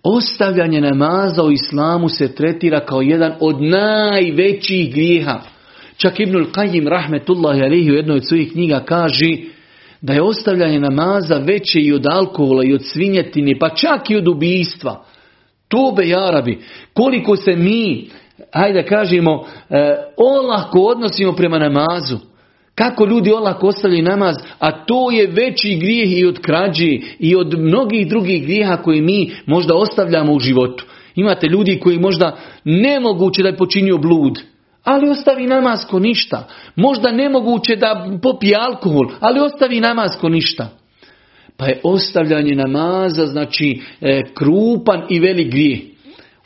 Ostavljanje 0.02 0.80
namaza 0.80 1.44
u 1.44 1.52
islamu 1.52 2.08
se 2.08 2.34
tretira 2.34 2.80
kao 2.80 3.02
jedan 3.02 3.32
od 3.40 3.62
najvećih 3.62 4.92
grijeha. 4.92 5.40
Čak 5.96 6.20
Ibnul 6.20 6.46
Qajim 6.52 6.88
rahmetullahi 6.88 7.62
alihi 7.62 7.90
u 7.90 7.94
jednoj 7.94 8.16
od 8.16 8.28
svojih 8.28 8.52
knjiga 8.52 8.80
kaže 8.87 9.37
da 10.04 10.12
je 10.12 10.22
ostavljanje 10.22 10.80
namaza 10.80 11.38
veće 11.38 11.80
i 11.80 11.92
od 11.92 12.06
alkohola 12.06 12.64
i 12.64 12.74
od 12.74 12.82
svinjetine, 12.84 13.58
pa 13.60 13.68
čak 13.68 14.10
i 14.10 14.16
od 14.16 14.28
ubijstva. 14.28 15.04
Tobe 15.68 16.08
jarabi, 16.08 16.58
koliko 16.94 17.36
se 17.36 17.56
mi, 17.56 18.08
hajde 18.52 18.82
kažemo, 18.82 19.44
e, 19.70 19.96
olako 20.16 20.78
odnosimo 20.78 21.32
prema 21.32 21.58
namazu. 21.58 22.18
Kako 22.74 23.06
ljudi 23.06 23.32
olako 23.32 23.66
ostavljaju 23.66 24.04
namaz, 24.04 24.36
a 24.58 24.84
to 24.84 25.10
je 25.10 25.26
veći 25.26 25.76
grijeh 25.80 26.18
i 26.18 26.26
od 26.26 26.40
krađi 26.40 27.02
i 27.18 27.36
od 27.36 27.58
mnogih 27.58 28.08
drugih 28.08 28.42
grijeha 28.42 28.76
koje 28.76 29.02
mi 29.02 29.32
možda 29.46 29.74
ostavljamo 29.74 30.32
u 30.32 30.38
životu. 30.38 30.84
Imate 31.14 31.46
ljudi 31.46 31.80
koji 31.80 31.98
možda 31.98 32.36
nemoguće 32.64 33.42
da 33.42 33.48
je 33.48 33.56
počinio 33.56 33.98
blud, 33.98 34.38
ali 34.84 35.08
ostavi 35.08 35.46
namaz 35.46 35.84
ko 35.90 35.98
ništa. 35.98 36.48
Možda 36.76 37.12
nemoguće 37.12 37.76
da 37.76 38.18
popije 38.22 38.56
alkohol, 38.56 39.06
ali 39.20 39.40
ostavi 39.40 39.80
namaz 39.80 40.10
ko 40.20 40.28
ništa. 40.28 40.68
Pa 41.56 41.66
je 41.66 41.80
ostavljanje 41.82 42.54
namaza, 42.54 43.26
znači 43.26 43.80
e, 44.00 44.22
krupan 44.34 45.02
i 45.10 45.20
velik 45.20 45.50
grijeh. 45.50 45.80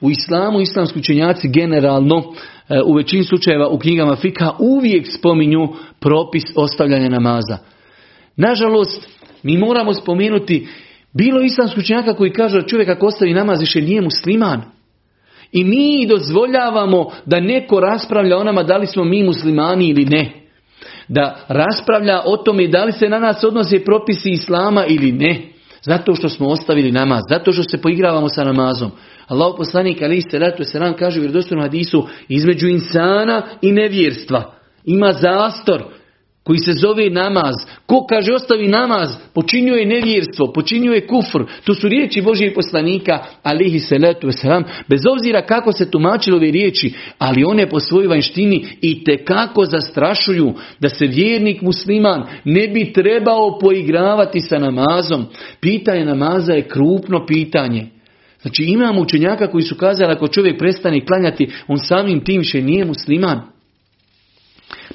U 0.01 0.11
islamu, 0.11 0.61
islamski 0.61 0.99
učenjaci 0.99 1.49
generalno, 1.49 2.23
e, 2.69 2.81
u 2.85 2.95
većini 2.95 3.25
slučajeva 3.25 3.69
u 3.69 3.79
knjigama 3.79 4.17
Fika 4.17 4.53
uvijek 4.59 5.07
spominju 5.19 5.69
propis 6.01 6.45
ostavljanja 6.57 7.09
namaza. 7.09 7.59
Nažalost, 8.37 9.09
mi 9.43 9.57
moramo 9.57 9.95
spomenuti, 9.95 10.69
bilo 11.13 11.43
islamski 11.43 11.81
učenjaka 11.81 12.15
koji 12.15 12.33
kažu 12.33 12.61
da 12.61 12.67
čovjek 12.67 12.89
ako 12.89 13.07
ostavi 13.07 13.35
namaz 13.35 13.61
više 13.61 13.83
nije 13.83 14.01
musliman. 14.01 14.78
I 15.53 15.65
mi 15.65 16.07
dozvoljavamo 16.07 17.11
da 17.27 17.41
neko 17.41 17.81
raspravlja 17.81 18.39
o 18.39 18.45
nama 18.45 18.63
da 18.63 18.77
li 18.77 18.87
smo 18.87 19.05
mi 19.05 19.23
muslimani 19.23 19.89
ili 19.89 20.05
ne. 20.05 20.33
Da 21.09 21.37
raspravlja 21.49 22.23
o 22.25 22.37
tome 22.37 22.69
da 22.69 22.85
li 22.85 22.93
se 22.93 23.09
na 23.09 23.19
nas 23.19 23.45
odnose 23.45 23.85
propisi 23.85 24.31
islama 24.31 24.87
ili 24.87 25.13
ne. 25.13 25.43
Zato 25.83 26.15
što 26.15 26.29
smo 26.29 26.49
ostavili 26.49 26.93
namaz, 26.93 27.23
zato 27.31 27.53
što 27.53 27.63
se 27.63 27.83
poigravamo 27.83 28.29
sa 28.29 28.45
namazom. 28.45 28.91
Allah 29.27 29.55
poslanik 29.57 30.03
ali 30.03 30.23
se 30.31 30.39
ratu 30.39 30.65
se 30.65 30.81
nam 30.81 30.95
kaže 30.95 31.19
u 31.19 31.23
vjerodostojnom 31.23 31.65
hadisu 31.65 32.07
između 32.29 32.69
insana 32.69 33.43
i 33.63 33.73
nevjerstva. 33.73 34.55
ima 34.85 35.13
zastor 35.13 35.85
koji 36.49 36.59
se 36.59 36.73
zove 36.73 37.11
namaz. 37.11 37.55
Ko 37.87 38.07
kaže 38.07 38.33
ostavi 38.33 38.69
namaz, 38.69 39.09
počinio 39.35 39.75
je 39.75 39.87
nevjerstvo, 39.87 40.53
počinio 40.53 40.93
je 40.93 41.07
kufr. 41.07 41.45
To 41.65 41.75
su 41.75 41.89
riječi 41.89 42.23
Božijeg 42.23 42.55
poslanika, 42.55 43.19
alihi 43.43 43.81
salatu 43.81 44.27
wasalam, 44.27 44.63
bez 44.89 45.01
obzira 45.13 45.47
kako 45.47 45.73
se 45.73 45.91
tumačilo 45.91 46.37
ove 46.37 46.51
riječi, 46.51 46.95
ali 47.19 47.45
one 47.45 47.69
po 47.69 47.81
svojoj 47.81 48.09
vanštini 48.09 48.67
i 48.81 49.05
te 49.05 49.25
kako 49.25 49.65
zastrašuju 49.65 50.55
da 50.81 50.89
se 50.89 51.07
vjernik 51.07 51.63
musliman 51.63 52.27
ne 52.45 52.69
bi 52.69 52.93
trebao 52.93 53.59
poigravati 53.59 54.41
sa 54.41 54.59
namazom. 54.59 55.25
Pitanje 55.61 56.05
namaza 56.05 56.53
je 56.53 56.69
krupno 56.69 57.27
pitanje. 57.27 57.87
Znači 58.43 58.65
imamo 58.65 59.01
učenjaka 59.01 59.51
koji 59.51 59.63
su 59.63 59.75
kazali 59.75 60.13
ako 60.13 60.29
čovjek 60.29 60.59
prestane 60.59 61.07
klanjati, 61.07 61.51
on 61.67 61.79
samim 61.79 62.25
tim 62.25 62.39
više 62.39 62.63
nije 62.63 62.85
musliman. 62.85 63.58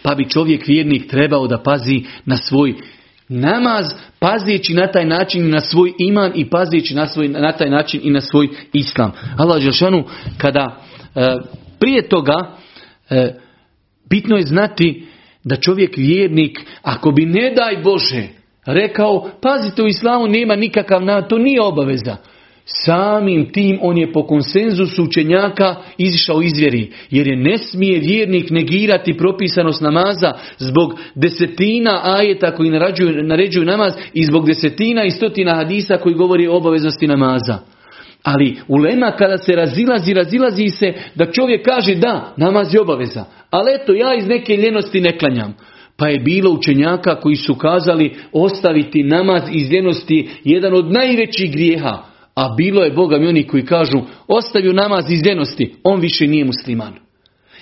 Pa 0.04 0.16
bi 0.16 0.30
čovjek 0.30 0.68
vjernik 0.68 1.10
trebao 1.10 1.48
da 1.48 1.64
pazi 1.64 2.04
na 2.26 2.38
svoj 2.38 2.74
namaz, 3.30 3.86
pazijeći 4.20 4.74
na 4.74 4.88
taj 4.88 5.06
način 5.06 5.50
na 5.50 5.60
svoj 5.60 5.94
iman 5.98 6.32
i 6.36 6.50
pazijeći 6.50 6.96
na, 6.96 7.08
svoj, 7.08 7.28
na 7.28 7.52
taj 7.52 7.70
način 7.70 8.02
i 8.04 8.12
na 8.12 8.22
svoj 8.22 8.50
islam. 8.74 9.12
Allah 9.38 9.62
Žešanu, 9.62 10.04
kada 10.38 10.82
e, 11.16 11.38
prije 11.80 12.10
toga 12.10 12.56
e, 13.10 13.34
bitno 14.10 14.38
je 14.38 14.44
znati 14.44 15.06
da 15.44 15.56
čovjek 15.56 15.98
vjernik, 15.98 16.60
ako 16.82 17.12
bi 17.12 17.26
ne 17.26 17.54
daj 17.56 17.78
Bože 17.84 18.28
rekao, 18.66 19.30
pazite 19.42 19.84
u 19.84 19.88
islamu 19.88 20.28
nema 20.28 20.56
nikakav, 20.56 21.28
to 21.30 21.38
nije 21.38 21.62
obaveza. 21.62 22.18
Samim 22.66 23.52
tim 23.52 23.80
on 23.82 23.98
je 23.98 24.12
po 24.12 24.28
konsenzusu 24.28 25.04
učenjaka 25.04 25.76
izišao 25.98 26.42
izvjeri, 26.42 26.92
jer 27.12 27.28
je 27.28 27.36
ne 27.36 27.58
smije 27.58 28.00
vjernik 28.00 28.50
negirati 28.50 29.18
propisanost 29.18 29.82
namaza 29.82 30.32
zbog 30.58 31.00
desetina 31.16 32.02
ajeta 32.04 32.56
koji 32.56 32.70
naređuju, 32.70 33.24
naređuju 33.24 33.66
namaz 33.66 33.94
i 34.14 34.26
zbog 34.26 34.48
desetina 34.48 35.04
i 35.04 35.12
stotina 35.12 35.56
hadisa 35.56 35.98
koji 35.98 36.16
govori 36.16 36.48
o 36.48 36.56
obaveznosti 36.56 37.08
namaza. 37.08 37.58
Ali 38.24 38.56
u 38.68 38.78
lema 38.78 39.12
kada 39.12 39.38
se 39.38 39.56
razilazi, 39.56 40.14
razilazi 40.14 40.70
se 40.70 40.94
da 41.16 41.32
čovjek 41.32 41.66
kaže 41.66 41.96
da, 41.96 42.34
namaz 42.38 42.74
je 42.74 42.82
obaveza. 42.82 43.26
Ali 43.50 43.72
eto, 43.82 43.94
ja 43.94 44.16
iz 44.16 44.28
neke 44.28 44.58
ljenosti 44.58 45.02
ne 45.02 45.18
klanjam. 45.18 45.56
Pa 45.98 46.08
je 46.08 46.20
bilo 46.20 46.52
učenjaka 46.52 47.20
koji 47.20 47.36
su 47.36 47.56
kazali 47.56 48.16
ostaviti 48.32 49.04
namaz 49.04 49.44
iz 49.52 49.72
ljenosti 49.72 50.30
jedan 50.44 50.74
od 50.74 50.92
najvećih 50.92 51.52
grijeha. 51.52 52.13
A 52.36 52.54
bilo 52.58 52.84
je 52.84 52.92
Boga 52.92 53.18
mi 53.18 53.28
oni 53.28 53.48
koji 53.48 53.66
kažu 53.66 54.00
ostavio 54.28 54.74
namaz 54.74 55.12
iz 55.12 55.26
ljenosti, 55.26 55.76
on 55.84 56.00
više 56.00 56.28
nije 56.28 56.46
musliman. 56.46 56.94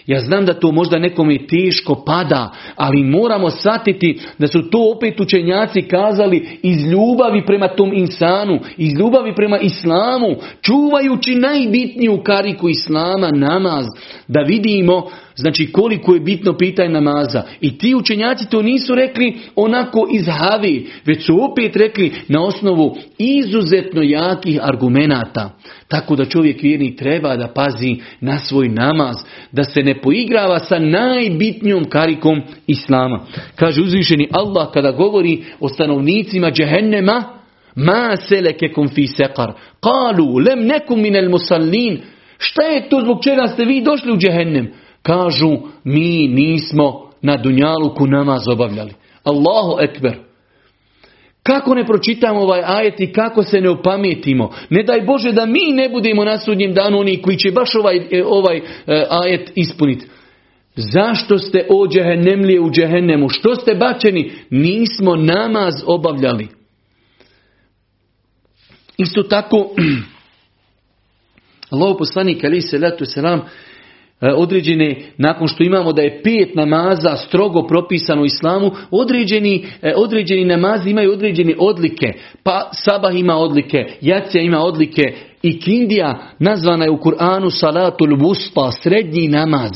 Ja 0.06 0.20
znam 0.20 0.46
da 0.46 0.54
to 0.54 0.72
možda 0.72 1.00
nekome 1.00 1.38
teško 1.48 2.04
pada, 2.06 2.52
ali 2.76 3.04
moramo 3.04 3.50
shvatiti 3.50 4.20
da 4.38 4.48
su 4.48 4.70
to 4.70 4.92
opet 4.96 5.20
učenjaci 5.20 5.82
kazali 5.82 6.60
iz 6.62 6.86
ljubavi 6.86 7.46
prema 7.46 7.68
tom 7.68 7.94
insanu, 7.94 8.60
iz 8.78 8.94
ljubavi 9.00 9.36
prema 9.36 9.60
islamu, 9.60 10.36
čuvajući 10.62 11.36
najbitniju 11.36 12.24
kariku 12.24 12.70
islama, 12.70 13.30
namaz, 13.34 13.86
da 14.28 14.42
vidimo 14.42 15.10
Znači 15.36 15.72
koliko 15.72 16.14
je 16.14 16.20
bitno 16.20 16.58
pitanje 16.58 16.90
namaza. 16.90 17.44
I 17.62 17.78
ti 17.78 17.96
učenjaci 17.96 18.50
to 18.50 18.62
nisu 18.62 18.96
rekli 18.96 19.38
onako 19.56 20.08
iz 20.12 20.28
havi, 20.28 20.88
već 21.06 21.26
su 21.26 21.52
opet 21.52 21.76
rekli 21.76 22.14
na 22.28 22.44
osnovu 22.44 22.98
izuzetno 23.18 24.02
jakih 24.02 24.60
argumenata. 24.62 25.58
Tako 25.88 26.16
da 26.16 26.26
čovjek 26.26 26.62
vjerni 26.62 26.96
treba 26.96 27.36
da 27.36 27.48
pazi 27.48 27.96
na 28.20 28.40
svoj 28.40 28.70
namaz, 28.70 29.16
da 29.52 29.64
se 29.64 29.84
ne 29.84 30.02
poigrava 30.02 30.60
sa 30.60 30.80
najbitnijom 30.80 31.86
karikom 31.86 32.42
Islama. 32.68 33.26
Kaže 33.56 33.82
uzvišeni 33.82 34.30
Allah 34.32 34.68
kada 34.74 34.92
govori 34.92 35.44
o 35.60 35.70
stanovnicima 35.70 36.52
džehennema, 36.52 37.24
ma 37.76 38.16
selekekum 38.18 38.88
fi 38.88 39.08
sekar, 39.08 39.54
kalu 39.80 40.38
lem 40.38 40.66
nekum 40.68 41.02
minel 41.02 41.30
musallin, 41.30 42.02
Šta 42.42 42.64
je 42.64 42.90
to 42.90 43.02
zbog 43.02 43.24
čega 43.24 43.48
ste 43.48 43.66
vi 43.66 43.82
došli 43.82 44.12
u 44.12 44.18
džehennem? 44.18 44.72
Kažu, 45.02 45.58
mi 45.84 46.28
nismo 46.28 47.12
na 47.22 47.38
Dunjaluku 47.38 48.08
namaz 48.08 48.48
obavljali. 48.48 48.94
Allahu 49.24 49.82
ekber. 49.82 50.18
Kako 51.44 51.76
ne 51.76 51.86
pročitamo 51.86 52.40
ovaj 52.40 52.62
ajet 52.66 53.00
i 53.00 53.14
kako 53.14 53.44
se 53.44 53.62
ne 53.62 53.70
opametimo? 53.70 54.54
Ne 54.70 54.84
daj 54.84 55.02
Bože 55.02 55.32
da 55.32 55.46
mi 55.46 55.72
ne 55.72 55.90
budemo 55.90 56.26
na 56.26 56.38
sudnjem 56.38 56.74
danu 56.74 57.00
oni 57.00 57.22
koji 57.22 57.38
će 57.38 57.52
baš 57.52 57.76
ovaj, 57.76 57.98
e, 57.98 58.24
ovaj 58.26 58.58
e, 58.58 58.62
ajet 59.10 59.52
ispuniti. 59.56 60.06
Zašto 60.76 61.38
ste 61.38 61.68
o 61.70 61.88
džehennemlije 61.88 62.62
u 62.62 62.72
džehennemu? 62.72 63.30
Što 63.30 63.56
ste 63.56 63.76
bačeni? 63.76 64.32
Nismo 64.50 65.16
namaz 65.16 65.74
obavljali. 65.86 66.48
Isto 68.98 69.24
tako, 69.24 69.58
Allah 71.72 71.96
poslanik 72.00 72.44
ali 72.44 72.62
se 72.62 72.78
letu 72.78 73.06
selam 73.06 73.42
određene, 74.36 74.96
nakon 75.18 75.48
što 75.48 75.64
imamo 75.64 75.94
da 75.94 76.02
je 76.02 76.22
pet 76.24 76.56
namaza 76.56 77.16
strogo 77.16 77.68
propisano 77.68 78.22
u 78.22 78.26
islamu, 78.26 78.72
određeni, 78.92 79.66
e, 79.82 79.94
određeni 79.96 80.46
namazi 80.46 80.90
imaju 80.90 81.12
određene 81.12 81.56
odlike. 81.60 82.14
Pa 82.44 82.70
sabah 82.72 83.16
ima 83.16 83.38
odlike, 83.38 83.86
jacija 84.02 84.42
ima 84.42 84.60
odlike 84.60 85.14
i 85.42 85.60
kindija 85.60 86.20
nazvana 86.40 86.86
je 86.86 86.92
u 86.92 86.98
Kur'anu 86.98 87.50
salatul 87.50 88.18
wusta, 88.18 88.72
srednji 88.82 89.28
namaz 89.28 89.72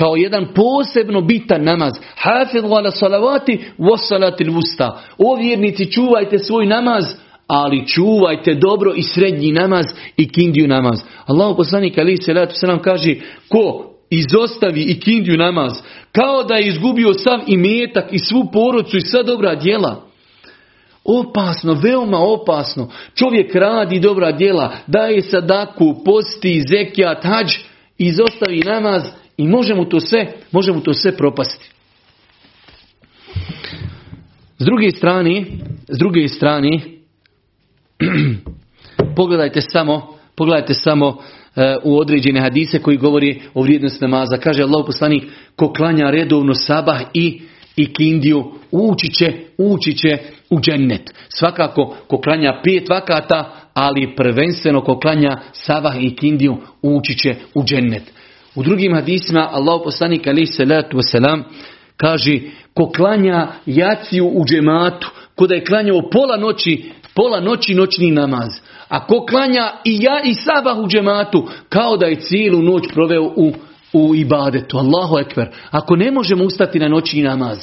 kao 0.00 0.16
jedan 0.16 0.46
posebno 0.54 1.20
bitan 1.20 1.64
namaz. 1.64 1.92
Hafidhu 2.16 2.74
ala 2.74 2.90
salavati 2.90 3.58
wa 3.78 3.96
salatil 4.08 4.50
wusta. 4.50 4.90
O 5.18 5.36
vjernici, 5.36 5.92
čuvajte 5.92 6.38
svoj 6.38 6.66
namaz, 6.66 7.04
ali 7.50 7.86
čuvajte 7.86 8.54
dobro 8.54 8.92
i 8.96 9.02
srednji 9.02 9.52
namaz 9.52 9.86
i 10.16 10.28
kindiju 10.28 10.68
namaz. 10.68 11.00
Allah 11.26 11.56
poslanik 11.56 11.98
ali 11.98 12.16
se 12.52 12.66
nam 12.66 12.78
kaže 12.82 13.14
ko 13.48 13.94
izostavi 14.10 14.82
i 14.82 15.00
kindiju 15.00 15.36
namaz 15.36 15.72
kao 16.12 16.44
da 16.44 16.54
je 16.54 16.68
izgubio 16.68 17.14
sav 17.14 17.40
imetak 17.46 18.12
i 18.12 18.18
svu 18.18 18.48
porodcu 18.52 18.96
i 18.96 19.00
sva 19.00 19.22
dobra 19.22 19.54
djela. 19.54 20.06
Opasno, 21.04 21.74
veoma 21.82 22.18
opasno. 22.18 22.90
Čovjek 23.14 23.54
radi 23.54 24.00
dobra 24.00 24.32
djela, 24.32 24.72
daje 24.86 25.22
sadaku, 25.22 26.04
posti, 26.04 26.62
zekijat, 26.68 27.24
hađ, 27.24 27.52
izostavi 27.98 28.58
namaz 28.58 29.02
i 29.36 29.48
može 29.48 29.74
mu 29.74 29.84
to 29.84 30.00
sve, 30.00 30.32
može 30.52 30.72
mu 30.72 30.80
to 30.80 30.94
sve 30.94 31.16
propasti. 31.16 31.70
S 34.58 34.64
druge 34.64 34.90
strane, 34.90 35.44
s 35.88 35.98
druge 35.98 36.28
strane, 36.28 36.99
pogledajte 39.16 39.60
samo, 39.60 40.18
pogledajte 40.36 40.74
samo 40.74 41.16
e, 41.56 41.76
u 41.84 41.98
određene 41.98 42.40
hadise 42.40 42.78
koji 42.78 42.96
govori 42.96 43.42
o 43.54 43.62
vrijednosti 43.62 44.04
namaza. 44.04 44.36
Kaže 44.36 44.62
Allah 44.62 44.86
poslanik, 44.86 45.24
ko 45.56 45.72
klanja 45.72 46.10
redovno 46.10 46.54
sabah 46.54 47.00
i, 47.14 47.40
i 47.76 47.92
kindiju, 47.92 48.52
ući 48.70 49.10
će, 49.12 49.32
ući 49.58 49.92
će 49.96 50.18
u 50.50 50.60
džennet. 50.60 51.10
Svakako, 51.28 51.96
ko 52.08 52.20
klanja 52.20 52.60
pet 52.64 52.88
vakata, 52.88 53.54
ali 53.74 54.16
prvenstveno 54.16 54.80
ko 54.80 54.98
klanja 54.98 55.38
sabah 55.52 55.94
i 56.00 56.16
kindiju, 56.16 56.56
ući 56.82 57.18
će 57.18 57.34
u 57.54 57.64
džennet. 57.64 58.02
U 58.54 58.62
drugim 58.62 58.94
hadisima 58.94 59.48
Allah 59.52 59.80
poslanik 59.84 60.26
alaih 60.26 60.48
salatu 60.56 60.96
wasalam 60.96 61.42
kaže 61.96 62.40
ko 62.74 62.90
klanja 62.90 63.48
jaciju 63.66 64.26
u 64.26 64.44
džematu, 64.44 65.10
ko 65.34 65.46
da 65.46 65.54
je 65.54 65.64
klanjao 65.64 66.10
pola 66.12 66.36
noći, 66.36 66.84
pola 67.20 67.40
noći 67.40 67.74
noćni 67.74 68.10
namaz. 68.10 68.48
A 68.88 69.06
ko 69.06 69.26
klanja 69.26 69.72
i 69.84 69.98
ja 70.02 70.20
i 70.24 70.34
sabah 70.34 70.78
u 70.78 70.88
džematu, 70.88 71.48
kao 71.68 71.96
da 71.96 72.06
je 72.06 72.20
cijelu 72.20 72.62
noć 72.62 72.82
proveo 72.92 73.22
u, 73.22 73.52
u 73.92 74.14
ibadetu. 74.14 74.78
Allahu 74.78 75.18
ekber. 75.18 75.48
Ako 75.70 75.96
ne 75.96 76.10
možemo 76.10 76.44
ustati 76.44 76.78
na 76.78 76.88
noćni 76.88 77.22
namaz, 77.22 77.58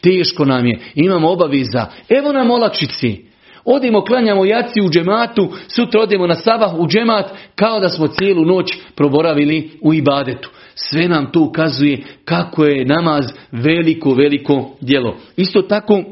teško 0.00 0.44
nam 0.44 0.66
je, 0.66 0.80
imamo 0.94 1.30
obaveza, 1.30 1.86
evo 2.08 2.32
nam 2.32 2.50
olakšici. 2.50 3.24
Odimo, 3.64 4.04
klanjamo 4.04 4.44
jaci 4.44 4.80
u 4.80 4.90
džematu, 4.90 5.48
sutra 5.68 6.00
odemo 6.00 6.26
na 6.26 6.34
sabah 6.34 6.74
u 6.74 6.88
džemat, 6.88 7.30
kao 7.54 7.80
da 7.80 7.88
smo 7.88 8.08
cijelu 8.08 8.44
noć 8.44 8.72
proboravili 8.96 9.70
u 9.82 9.94
ibadetu. 9.94 10.50
Sve 10.74 11.08
nam 11.08 11.32
to 11.32 11.40
ukazuje 11.40 12.02
kako 12.24 12.64
je 12.64 12.84
namaz 12.84 13.24
veliko, 13.52 14.14
veliko 14.14 14.70
djelo. 14.80 15.16
Isto 15.36 15.62
tako, 15.62 16.02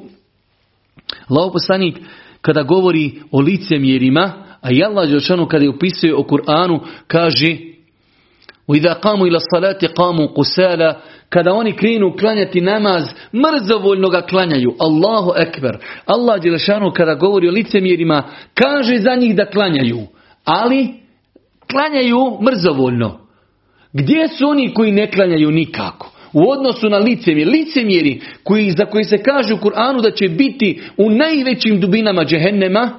Lao 1.31 1.51
kada 2.42 2.64
govori 2.64 3.22
o 3.32 3.42
licemjerima, 3.42 4.32
a 4.62 4.72
i 4.72 4.84
Allah 4.84 5.10
Đelšanu 5.10 5.48
kada 5.48 5.64
je 5.64 5.70
upisuje 5.70 6.16
o 6.16 6.24
Kur'anu, 6.24 6.80
kaže 7.08 7.74
وَإِذَا 8.68 8.94
قَامُوا 8.94 9.28
إِلَى 9.28 9.38
الصَّلَاةِ 9.38 9.82
قَامُوا 9.96 10.28
قُسَالًا 10.28 10.96
Kada 11.30 11.54
oni 11.54 11.76
krenu 11.76 12.16
klanjati 12.20 12.62
namaz, 12.62 13.04
mrzovoljno 13.34 14.10
ga 14.10 14.22
klanjaju. 14.22 14.76
Allahu 14.80 15.34
ekber. 15.38 15.78
Allah 16.06 16.42
Đelešanu 16.42 16.92
kada 16.92 17.14
govori 17.14 17.48
o 17.48 17.52
licemjerima, 17.52 18.24
kaže 18.54 19.00
za 19.00 19.16
njih 19.16 19.36
da 19.36 19.46
klanjaju. 19.46 20.00
Ali, 20.46 20.94
klanjaju 21.72 22.38
mrzovoljno. 22.42 23.20
Gdje 23.94 24.28
su 24.28 24.48
oni 24.48 24.74
koji 24.74 24.92
ne 24.92 25.12
klanjaju 25.12 25.52
nikako? 25.52 26.12
U 26.33 26.51
odnosu 26.51 26.89
na 26.89 26.99
licemjer, 26.99 27.49
licemjeri 27.49 28.21
koji, 28.43 28.71
za 28.71 28.85
koji 28.85 29.05
se 29.05 29.23
kaže 29.23 29.55
u 29.55 29.59
Kur'anu 29.59 30.03
da 30.03 30.11
će 30.11 30.29
biti 30.29 30.81
u 30.97 31.11
najvećim 31.11 31.81
dubinama 31.81 32.25
džehennema, 32.25 32.91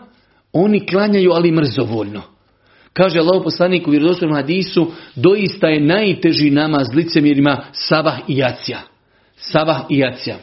oni 0.54 0.86
klanjaju 0.86 1.32
ali 1.32 1.52
mrzovoljno. 1.52 2.22
Kaže 2.94 3.20
Allah 3.20 3.42
poslanik 3.44 3.88
u 3.88 3.92
vjerodostojnom 3.92 4.36
hadisu, 4.36 4.92
doista 5.16 5.68
je 5.68 5.80
najteži 5.80 6.50
namaz 6.50 6.88
licemjerima 6.96 7.64
sabah 7.72 8.20
i 8.28 8.38
jacija. 8.38 8.80
Sabah 9.36 9.82
i 9.90 9.98
jacija. 9.98 10.38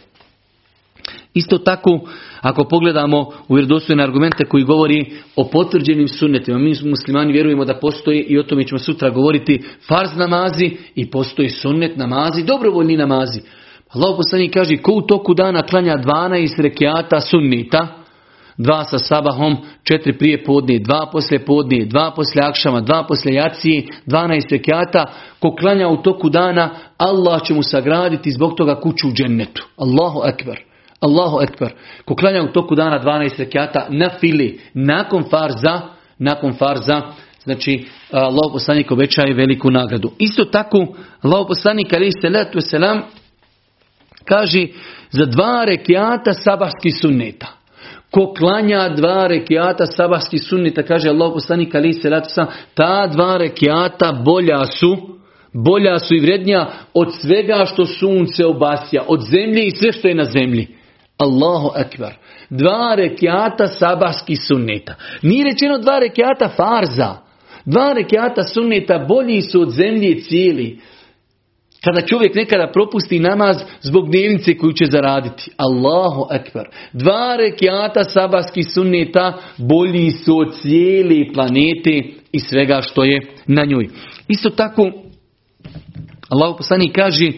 Isto 1.35 1.59
tako, 1.59 2.09
ako 2.47 2.65
pogledamo 2.65 3.31
u 3.49 3.55
vjerodostojne 3.55 4.03
argumente 4.03 4.45
koji 4.45 4.65
govori 4.65 5.13
o 5.37 5.45
potvrđenim 5.45 6.09
sunnetima, 6.09 6.59
mi 6.59 6.75
muslimani 6.85 7.33
vjerujemo 7.33 7.65
da 7.65 7.75
postoji 7.75 8.21
i 8.21 8.39
o 8.39 8.43
tome 8.43 8.65
ćemo 8.65 8.79
sutra 8.79 9.11
govoriti 9.11 9.63
farz 9.89 10.17
namazi 10.17 10.71
i 10.95 11.11
postoji 11.11 11.49
sunnet 11.49 11.97
namazi, 11.97 12.45
dobrovoljni 12.45 12.97
namazi. 12.97 13.41
Allah 13.95 14.17
poslanik 14.17 14.55
kaže 14.55 14.77
ko 14.77 14.93
u 14.93 15.03
toku 15.03 15.35
dana 15.35 15.63
klanja 15.63 15.97
12 15.97 16.63
rekiata 16.63 17.21
sunnita, 17.21 17.87
dva 18.59 18.85
sa 18.85 18.99
sabahom, 18.99 19.57
četiri 19.83 20.19
prije 20.19 20.45
podne, 20.45 20.79
dva 20.79 21.09
poslije 21.13 21.45
podne, 21.45 21.85
dva 21.85 22.13
poslije 22.17 22.45
akšama, 22.45 22.81
dva 22.81 23.05
poslije 23.09 23.35
jacije, 23.35 23.87
12 24.07 24.51
rekiata, 24.51 25.05
ko 25.39 25.55
klanja 25.55 25.89
u 25.89 26.03
toku 26.03 26.29
dana, 26.29 26.71
Allah 26.97 27.43
će 27.43 27.55
mu 27.55 27.63
sagraditi 27.63 28.31
zbog 28.31 28.55
toga 28.57 28.81
kuću 28.81 29.09
u 29.09 29.13
džennetu. 29.13 29.67
Allahu 29.77 30.21
akbar. 30.25 30.66
Allahu 31.01 31.43
ekber. 31.43 31.73
Ko 32.05 32.15
klanja 32.15 32.43
u 32.43 32.53
toku 32.53 32.75
dana 32.75 33.03
12 33.03 33.39
rekiata 33.39 33.87
na 33.91 34.11
fili, 34.21 34.61
nakon 34.75 35.25
farza, 35.31 35.81
nakon 36.19 36.55
farza, 36.55 37.03
znači 37.45 37.85
Allah 38.11 38.51
poslanik 38.53 38.91
obećaje 38.91 39.35
veliku 39.35 39.71
nagradu. 39.71 40.11
Isto 40.19 40.45
tako, 40.45 40.87
Allah 41.23 41.47
poslanik 41.49 41.93
ali 41.93 42.11
se 42.13 42.61
selam 42.61 43.03
kaže 44.25 44.67
za 45.11 45.27
dva 45.27 45.65
rekiata 45.65 46.33
sabahski 46.33 46.91
sunneta. 46.91 47.47
Ko 48.11 48.35
klanja 48.39 48.89
dva 48.89 49.27
rekiata 49.27 49.87
sabahski 49.87 50.39
sunneta, 50.39 50.83
kaže 50.83 51.09
Allah 51.09 51.33
poslanik 51.35 51.75
ali 51.75 51.93
se 51.93 52.11
ta 52.75 53.07
dva 53.07 53.37
rekiata 53.37 54.13
bolja 54.25 54.65
su, 54.65 54.97
bolja 55.53 55.99
su 55.99 56.15
i 56.15 56.21
vrednija 56.21 56.71
od 56.95 57.15
svega 57.21 57.65
što 57.67 57.87
sunce 57.87 58.47
obasja, 58.47 59.03
od 59.09 59.21
zemlje 59.21 59.67
i 59.67 59.71
sve 59.71 59.93
što 59.93 60.09
je 60.09 60.15
na 60.15 60.25
zemlji. 60.25 60.76
Allahu 61.19 61.71
akbar. 61.75 62.17
Dva 62.51 62.95
rekiata 62.95 63.67
sabahski 63.67 64.37
sunneta. 64.37 64.95
Nije 65.23 65.45
rečeno 65.45 65.79
dva 65.79 65.99
rekiata 65.99 66.49
farza. 66.49 67.17
Dva 67.65 67.93
rekiata 67.93 68.43
sunneta 68.43 68.99
bolji 68.99 69.43
su 69.43 69.61
od 69.61 69.71
zemlje 69.71 70.21
cijeli. 70.21 70.81
Kada 71.85 72.01
čovjek 72.01 72.35
nekada 72.35 72.71
propusti 72.73 73.19
namaz 73.19 73.57
zbog 73.81 74.11
dnevnice 74.11 74.59
koju 74.59 74.73
će 74.73 74.87
zaraditi. 74.87 75.51
Allahu 75.57 76.27
akbar. 76.31 76.69
Dva 76.93 77.37
rekiata 77.37 78.05
sabahski 78.05 78.63
sunneta 78.63 79.39
bolji 79.57 80.11
su 80.11 80.39
od 80.39 80.61
cijeli 80.63 81.31
planete 81.35 82.03
i 82.33 82.41
svega 82.41 82.83
što 82.83 83.05
je 83.05 83.21
na 83.47 83.65
njoj. 83.65 83.89
Isto 84.29 84.51
tako, 84.51 84.91
Allah 86.29 86.55
poslani 86.59 86.93
kaže 86.93 87.33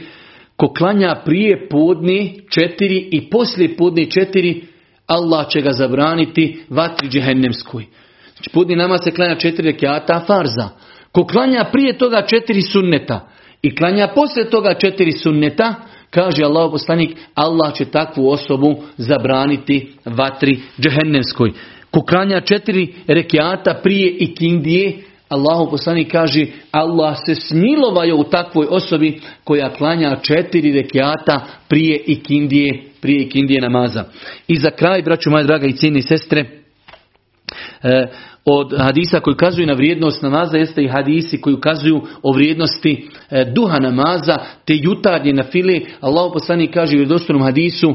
Ko 0.59 0.69
klanja 0.69 1.15
prije 1.25 1.69
podne 1.69 2.35
četiri 2.51 3.09
i 3.13 3.31
poslije 3.31 3.77
podne 3.77 4.11
četiri, 4.11 4.63
Allah 5.07 5.49
će 5.49 5.61
ga 5.61 5.73
zabraniti 5.73 6.61
vatri 6.69 7.09
džehennemskoj. 7.09 7.87
Znači 8.33 8.51
podne 8.53 8.77
nama 8.77 8.99
se 8.99 9.11
klanja 9.11 9.35
četiri 9.35 9.73
rekiata 9.73 10.25
farza. 10.27 10.69
Ko 11.13 11.27
klanja 11.27 11.65
prije 11.73 11.99
toga 11.99 12.23
četiri 12.23 12.63
sunneta 12.63 13.29
i 13.63 13.77
klanja 13.77 14.09
poslije 14.15 14.51
toga 14.51 14.75
četiri 14.75 15.13
sunneta, 15.13 15.75
kaže 16.11 16.45
Allah 16.45 16.71
poslanik, 16.73 17.17
Allah 17.35 17.75
će 17.75 17.85
takvu 17.85 18.31
osobu 18.31 18.77
zabraniti 18.97 19.93
vatri 20.05 20.61
džehennemskoj. 20.81 21.53
Ko 21.91 22.03
klanja 22.03 22.41
četiri 22.41 22.95
rekiata 23.07 23.81
prije 23.83 24.11
i 24.11 24.35
kindije, 24.35 24.99
Allahu 25.29 25.71
poslanik 25.71 26.13
kaže 26.13 26.47
Allah 26.71 27.17
se 27.27 27.35
smilovaju 27.35 28.17
u 28.17 28.25
takvoj 28.25 28.67
osobi 28.71 29.21
koja 29.45 29.73
klanja 29.73 30.17
četiri 30.23 30.73
rekiata 30.73 31.41
prije 31.69 32.03
ikindije, 32.07 32.83
prije 33.01 33.23
ikindije 33.23 33.61
namaza. 33.61 34.05
I 34.49 34.57
za 34.57 34.71
kraj, 34.71 35.03
braću 35.03 35.31
moja 35.31 35.45
draga 35.45 35.67
i 35.67 35.77
cijeni 35.77 36.03
sestre, 36.03 36.45
e, 37.83 38.07
od 38.45 38.75
hadisa 38.79 39.21
koji 39.21 39.33
ukazuju 39.33 39.67
na 39.67 39.73
vrijednost 39.73 40.23
namaza 40.23 40.57
jeste 40.57 40.83
i 40.83 40.89
hadisi 40.89 41.41
koji 41.41 41.55
ukazuju 41.55 42.03
o 42.23 42.33
vrijednosti 42.33 43.09
e, 43.31 43.45
duha 43.55 43.79
namaza 43.79 44.37
te 44.65 44.75
jutarnje 44.77 45.33
na 45.33 45.43
file. 45.43 45.81
Allah 46.01 46.31
poslanik 46.33 46.75
kaže 46.75 46.97
u 46.97 46.99
vjerodostojnom 46.99 47.43
hadisu 47.43 47.95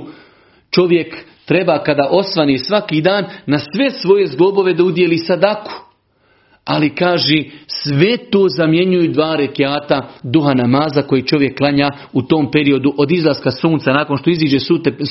čovjek 0.71 1.15
treba 1.45 1.83
kada 1.83 2.07
osvani 2.11 2.57
svaki 2.57 3.01
dan 3.01 3.25
na 3.45 3.59
sve 3.59 3.91
svoje 3.91 4.27
zglobove 4.27 4.73
da 4.73 4.83
udjeli 4.83 5.17
sadaku. 5.17 5.92
Ali 6.65 6.95
kaže, 6.95 7.43
sve 7.67 8.17
to 8.17 8.45
zamjenjuju 8.49 9.11
dva 9.11 9.35
rekiata 9.35 10.09
duha 10.23 10.53
namaza 10.53 11.01
koji 11.01 11.21
čovjek 11.21 11.57
klanja 11.57 11.89
u 12.13 12.21
tom 12.21 12.51
periodu 12.51 12.93
od 12.97 13.11
izlaska 13.11 13.51
sunca, 13.51 13.93
nakon 13.93 14.17
što 14.17 14.29
iziđe 14.29 14.59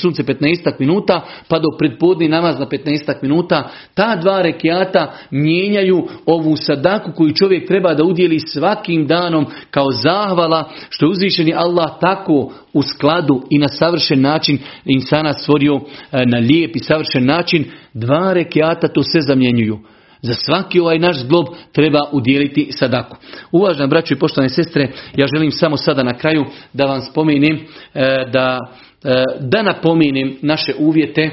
sunce 0.00 0.22
15 0.22 0.72
minuta, 0.78 1.20
pa 1.48 1.58
do 1.58 1.68
predpodni 1.78 2.28
namaz 2.28 2.58
na 2.58 2.66
15 2.66 3.14
minuta. 3.22 3.70
Ta 3.94 4.16
dva 4.16 4.42
rekiata 4.42 5.12
mijenjaju 5.30 6.08
ovu 6.26 6.56
sadaku 6.56 7.10
koju 7.16 7.34
čovjek 7.34 7.68
treba 7.68 7.94
da 7.94 8.04
udjeli 8.04 8.40
svakim 8.40 9.06
danom 9.06 9.46
kao 9.70 9.90
zahvala 9.90 10.70
što 10.88 11.06
je 11.06 11.10
uzvišeni 11.10 11.54
Allah 11.56 11.90
tako 12.00 12.52
u 12.72 12.82
skladu 12.82 13.42
i 13.50 13.58
na 13.58 13.68
savršen 13.68 14.20
način 14.20 14.58
insana 14.84 15.32
stvorio 15.32 15.74
e, 15.74 15.80
na 16.26 16.38
lijep 16.38 16.76
i 16.76 16.78
savršen 16.78 17.26
način. 17.26 17.64
Dva 17.94 18.32
rekiata 18.32 18.88
to 18.88 19.02
sve 19.02 19.20
zamjenjuju. 19.20 19.78
Za 20.22 20.34
svaki 20.34 20.80
ovaj 20.80 20.98
naš 20.98 21.18
zglob 21.18 21.46
treba 21.72 22.00
udjeliti 22.12 22.68
sadaku. 22.72 23.16
Uvažena 23.52 23.86
braćo 23.86 24.14
i 24.14 24.18
poštovane 24.18 24.48
sestre, 24.48 24.88
ja 25.16 25.26
želim 25.34 25.50
samo 25.50 25.76
sada 25.76 26.02
na 26.02 26.18
kraju 26.18 26.44
da 26.72 26.84
vam 26.84 27.00
spomenem 27.00 27.58
e, 27.94 28.24
da 28.32 28.58
E, 29.04 29.24
da 29.40 29.62
napomenem 29.62 30.36
naše 30.42 30.74
uvjete, 30.78 31.30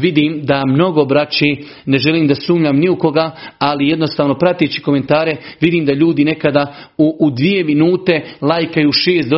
vidim 0.00 0.40
da 0.44 0.62
mnogo 0.66 1.04
braći, 1.04 1.64
ne 1.86 1.98
želim 1.98 2.26
da 2.26 2.34
sumnjam 2.34 2.76
ni 2.76 2.88
u 2.88 2.96
koga, 2.96 3.30
ali 3.58 3.88
jednostavno 3.88 4.38
pratići 4.38 4.82
komentare, 4.82 5.36
vidim 5.60 5.84
da 5.84 5.92
ljudi 5.92 6.24
nekada 6.24 6.74
u, 6.98 7.16
u 7.20 7.30
dvije 7.30 7.64
minute 7.64 8.22
lajkaju 8.40 8.92
šest 8.92 9.28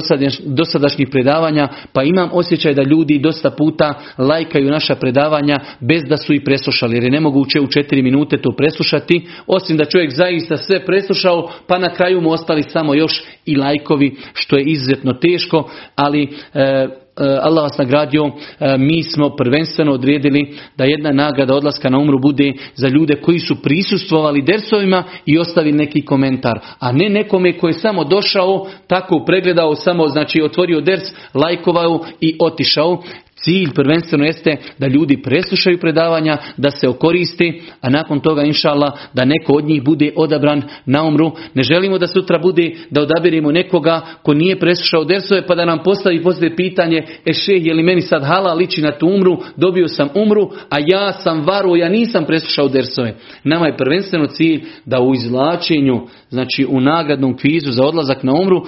dosadašnjih 0.45 1.09
predavanja, 1.11 1.69
pa 1.93 2.03
imam 2.03 2.29
osjećaj 2.33 2.75
da 2.75 2.83
ljudi 2.83 3.19
dosta 3.19 3.51
puta 3.51 3.95
lajkaju 4.19 4.71
naša 4.71 4.95
predavanja 4.95 5.59
bez 5.81 6.03
da 6.09 6.17
su 6.17 6.35
i 6.35 6.45
preslušali, 6.45 6.97
jer 6.97 7.05
je 7.05 7.11
nemoguće 7.11 7.61
u 7.61 7.67
četiri 7.67 8.03
minute 8.03 8.37
to 8.43 8.51
preslušati, 8.57 9.27
osim 9.47 9.77
da 9.77 9.85
čovjek 9.85 10.11
zaista 10.11 10.57
sve 10.57 10.87
preslušao, 10.87 11.51
pa 11.67 11.79
na 11.79 11.95
kraju 11.95 12.21
mu 12.21 12.31
ostali 12.31 12.63
samo 12.63 12.95
još 12.95 13.23
i 13.47 13.57
lajkovi, 13.57 14.17
što 14.35 14.57
je 14.57 14.65
izuzetno 14.65 15.13
teško, 15.13 15.71
ali 15.97 16.29
e, 16.55 16.71
E, 16.71 16.89
Allah 17.17 17.63
vas 17.63 17.79
nagradio, 17.79 18.25
e, 18.27 18.79
mi 18.79 19.03
smo 19.03 19.37
prvenstveno 19.37 19.93
odredili 19.93 20.55
da 20.77 20.85
jedna 20.85 21.13
nagrada 21.13 21.55
odlaska 21.55 21.91
na 21.91 21.99
umru 21.99 22.19
bude 22.19 22.53
za 22.75 22.89
ljude 22.89 23.15
koji 23.15 23.39
su 23.39 23.63
prisustvovali 23.63 24.43
dersovima 24.43 25.05
i 25.27 25.39
ostavili 25.39 25.77
neki 25.77 26.05
komentar, 26.05 26.61
a 26.79 26.93
ne 26.93 27.09
nekome 27.09 27.59
koji 27.59 27.71
je 27.71 27.81
samo 27.81 28.05
došao, 28.05 28.67
tako 28.87 29.25
pregledao, 29.27 29.75
samo 29.75 30.09
znači 30.09 30.43
otvorio 30.43 30.81
ders, 30.81 31.03
lajkovao 31.35 32.05
i 32.21 32.37
otišao. 32.41 33.03
Cilj 33.45 33.71
prvenstveno 33.75 34.25
jeste 34.25 34.57
da 34.79 34.87
ljudi 34.87 35.23
preslušaju 35.23 35.79
predavanja, 35.79 36.39
da 36.57 36.71
se 36.71 36.89
okoristi, 36.89 37.63
a 37.81 37.91
nakon 37.91 38.21
toga 38.21 38.43
inšala 38.43 38.99
da 39.15 39.25
neko 39.25 39.53
od 39.53 39.65
njih 39.65 39.83
bude 39.83 40.13
odabran 40.17 40.63
na 40.87 41.05
umru. 41.05 41.33
Ne 41.55 41.63
želimo 41.63 41.99
da 41.99 42.07
sutra 42.07 42.39
bude 42.39 42.71
da 42.91 43.03
odabirimo 43.03 43.53
nekoga 43.53 44.01
ko 44.23 44.35
nije 44.35 44.59
preslušao 44.59 45.05
dersove 45.05 45.47
pa 45.47 45.55
da 45.55 45.65
nam 45.65 45.83
postavi 45.85 46.23
poslije 46.23 46.57
pitanje 46.57 47.03
e 47.27 47.33
še 47.33 47.53
je 47.53 47.75
li 47.75 47.83
meni 47.83 48.03
sad 48.03 48.25
hala 48.25 48.55
liči 48.55 48.83
na 48.83 48.93
tu 48.99 49.07
umru, 49.07 49.39
dobio 49.57 49.89
sam 49.89 50.09
umru, 50.15 50.51
a 50.71 50.77
ja 50.87 51.13
sam 51.13 51.47
varu, 51.47 51.77
ja 51.77 51.89
nisam 51.89 52.25
preslušao 52.25 52.69
dersove. 52.69 53.15
Nama 53.45 53.67
je 53.67 53.77
prvenstveno 53.77 54.27
cilj 54.27 54.65
da 54.85 55.01
u 55.01 55.15
izvlačenju, 55.15 56.01
znači 56.31 56.67
u 56.69 56.81
nagradnom 56.81 57.37
kvizu 57.37 57.73
za 57.73 57.85
odlazak 57.85 58.23
na 58.23 58.33
umru, 58.33 58.63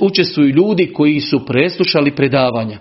učestvuju 0.00 0.48
ljudi 0.48 0.92
koji 0.92 1.20
su 1.20 1.46
preslušali 1.46 2.10
predavanja 2.10 2.78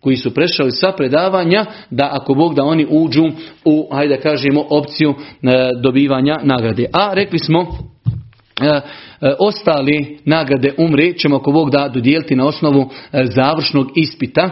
koji 0.00 0.16
su 0.16 0.34
prešali 0.34 0.72
sva 0.72 0.92
predavanja, 0.92 1.64
da 1.90 2.08
ako 2.12 2.34
Bog 2.34 2.54
da 2.54 2.64
oni 2.64 2.86
uđu 2.90 3.24
u, 3.64 3.88
hajde 3.92 4.20
kažemo, 4.20 4.64
opciju 4.70 5.10
e, 5.10 5.70
dobivanja 5.82 6.38
nagrade. 6.42 6.86
A 6.92 7.10
rekli 7.14 7.38
smo, 7.38 7.66
e, 8.60 8.80
ostali 9.38 10.18
nagrade 10.24 10.74
umre 10.78 11.12
ćemo 11.12 11.36
ako 11.36 11.52
Bog 11.52 11.70
da 11.70 11.90
dodijeliti 11.94 12.36
na 12.36 12.46
osnovu 12.46 12.90
završnog 13.12 13.90
ispita. 13.94 14.50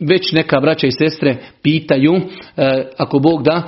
Već 0.00 0.32
neka 0.32 0.60
braća 0.60 0.86
i 0.86 0.92
sestre 0.92 1.36
pitaju, 1.62 2.20
ako 2.96 3.18
Bog 3.18 3.42
da, 3.42 3.62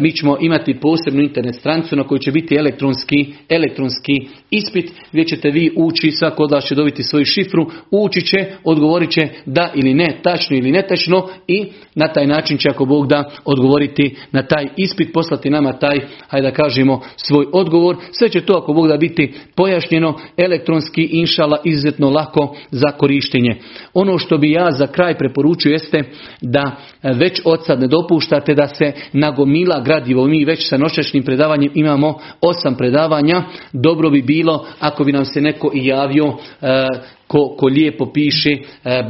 mi 0.00 0.12
ćemo 0.12 0.36
imati 0.40 0.80
posebnu 0.80 1.22
internet 1.22 1.54
stranicu 1.54 1.96
na 1.96 2.04
kojoj 2.04 2.18
će 2.18 2.32
biti 2.32 2.56
elektronski, 2.56 3.34
elektronski 3.48 4.12
ispit 4.50 4.92
gdje 5.12 5.24
ćete 5.24 5.50
vi 5.50 5.70
ući, 5.76 6.10
svako 6.10 6.42
od 6.42 6.50
vas 6.50 6.64
će 6.64 6.74
dobiti 6.74 7.02
svoju 7.02 7.24
šifru, 7.24 7.66
ući 7.90 8.20
će, 8.20 8.46
odgovorit 8.64 9.10
će 9.10 9.28
da 9.46 9.70
ili 9.74 9.94
ne, 9.94 10.18
tačno 10.22 10.56
ili 10.56 10.72
netačno 10.72 11.28
i 11.46 11.66
na 11.94 12.08
taj 12.08 12.26
način 12.26 12.58
će 12.58 12.68
ako 12.70 12.84
Bog 12.84 13.06
da 13.06 13.30
odgovoriti 13.44 14.16
na 14.32 14.42
taj 14.42 14.68
ispit, 14.76 15.12
poslati 15.12 15.50
nama 15.50 15.72
taj, 15.72 15.98
hajde 16.28 16.48
da 16.48 16.54
kažemo, 16.54 17.00
svoj 17.16 17.46
odgovor. 17.52 17.96
Sve 18.12 18.28
će 18.28 18.40
to 18.40 18.52
ako 18.52 18.72
Bog 18.72 18.88
da 18.88 18.96
biti 18.96 19.34
pojašnjeno 19.58 20.14
elektronski, 20.36 21.08
inšala, 21.12 21.58
izuzetno 21.64 22.10
lako 22.10 22.56
za 22.70 22.88
korištenje. 22.98 23.56
Ono 23.94 24.18
što 24.18 24.38
bi 24.38 24.50
ja 24.50 24.70
za 24.70 24.86
kraj 24.86 25.18
preporučio 25.18 25.72
jeste 25.72 26.04
da 26.40 26.76
već 27.02 27.40
od 27.44 27.64
sad 27.66 27.80
ne 27.80 27.86
dopuštate 27.86 28.54
da 28.54 28.68
se 28.68 28.92
nagomila 29.12 29.80
gradivo. 29.80 30.26
Mi 30.26 30.44
već 30.44 30.68
sa 30.68 30.76
noćašnjim 30.76 31.22
predavanjem 31.22 31.70
imamo 31.74 32.18
osam 32.40 32.74
predavanja. 32.74 33.42
Dobro 33.72 34.10
bi 34.10 34.22
bilo 34.22 34.66
ako 34.80 35.04
bi 35.04 35.12
nam 35.12 35.24
se 35.24 35.40
neko 35.40 35.70
i 35.74 35.86
javio 35.86 36.26
e, 36.26 36.86
ko, 37.28 37.54
ko 37.58 37.66
lijepo 37.66 38.12
piše 38.12 38.50
e, 38.50 38.58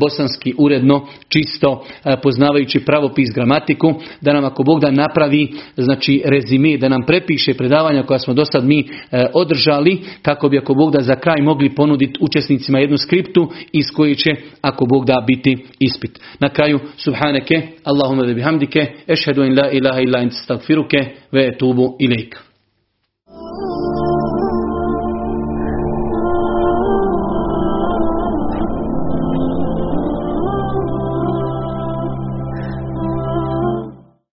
bosanski 0.00 0.54
uredno, 0.58 1.06
čisto 1.28 1.84
e, 2.04 2.16
poznavajući 2.22 2.80
pravopis 2.80 3.28
gramatiku, 3.34 3.94
da 4.20 4.32
nam 4.32 4.44
ako 4.44 4.62
Bog 4.62 4.80
da 4.80 4.90
napravi 4.90 5.48
znači 5.76 6.22
rezime, 6.24 6.76
da 6.76 6.88
nam 6.88 7.02
prepiše 7.06 7.54
predavanja 7.54 8.02
koja 8.02 8.18
smo 8.18 8.34
do 8.34 8.44
sad 8.44 8.64
mi 8.64 8.80
e, 8.80 9.26
održali, 9.34 10.00
kako 10.22 10.48
bi 10.48 10.58
ako 10.58 10.74
Bog 10.74 10.92
da 10.92 11.02
za 11.02 11.16
kraj 11.16 11.42
mogli 11.42 11.74
ponuditi 11.74 12.18
učesnicima 12.20 12.78
jednu 12.78 12.98
skriptu 12.98 13.50
iz 13.72 13.86
koje 13.96 14.14
će 14.14 14.30
ako 14.60 14.86
Bog 14.86 15.06
da 15.06 15.24
biti 15.26 15.56
ispit. 15.80 16.20
Na 16.40 16.48
kraju, 16.48 16.80
subhaneke, 16.96 17.62
Allahumma 17.84 18.24
da 18.24 18.34
bihamdike, 18.34 18.86
ešhedu 19.06 19.44
in 19.44 19.58
la 19.58 19.70
ilaha 19.70 20.00
illa 20.00 20.20
in 20.20 20.30
ve 21.32 21.46
etubu 21.46 21.96
ilaik. 22.00 22.47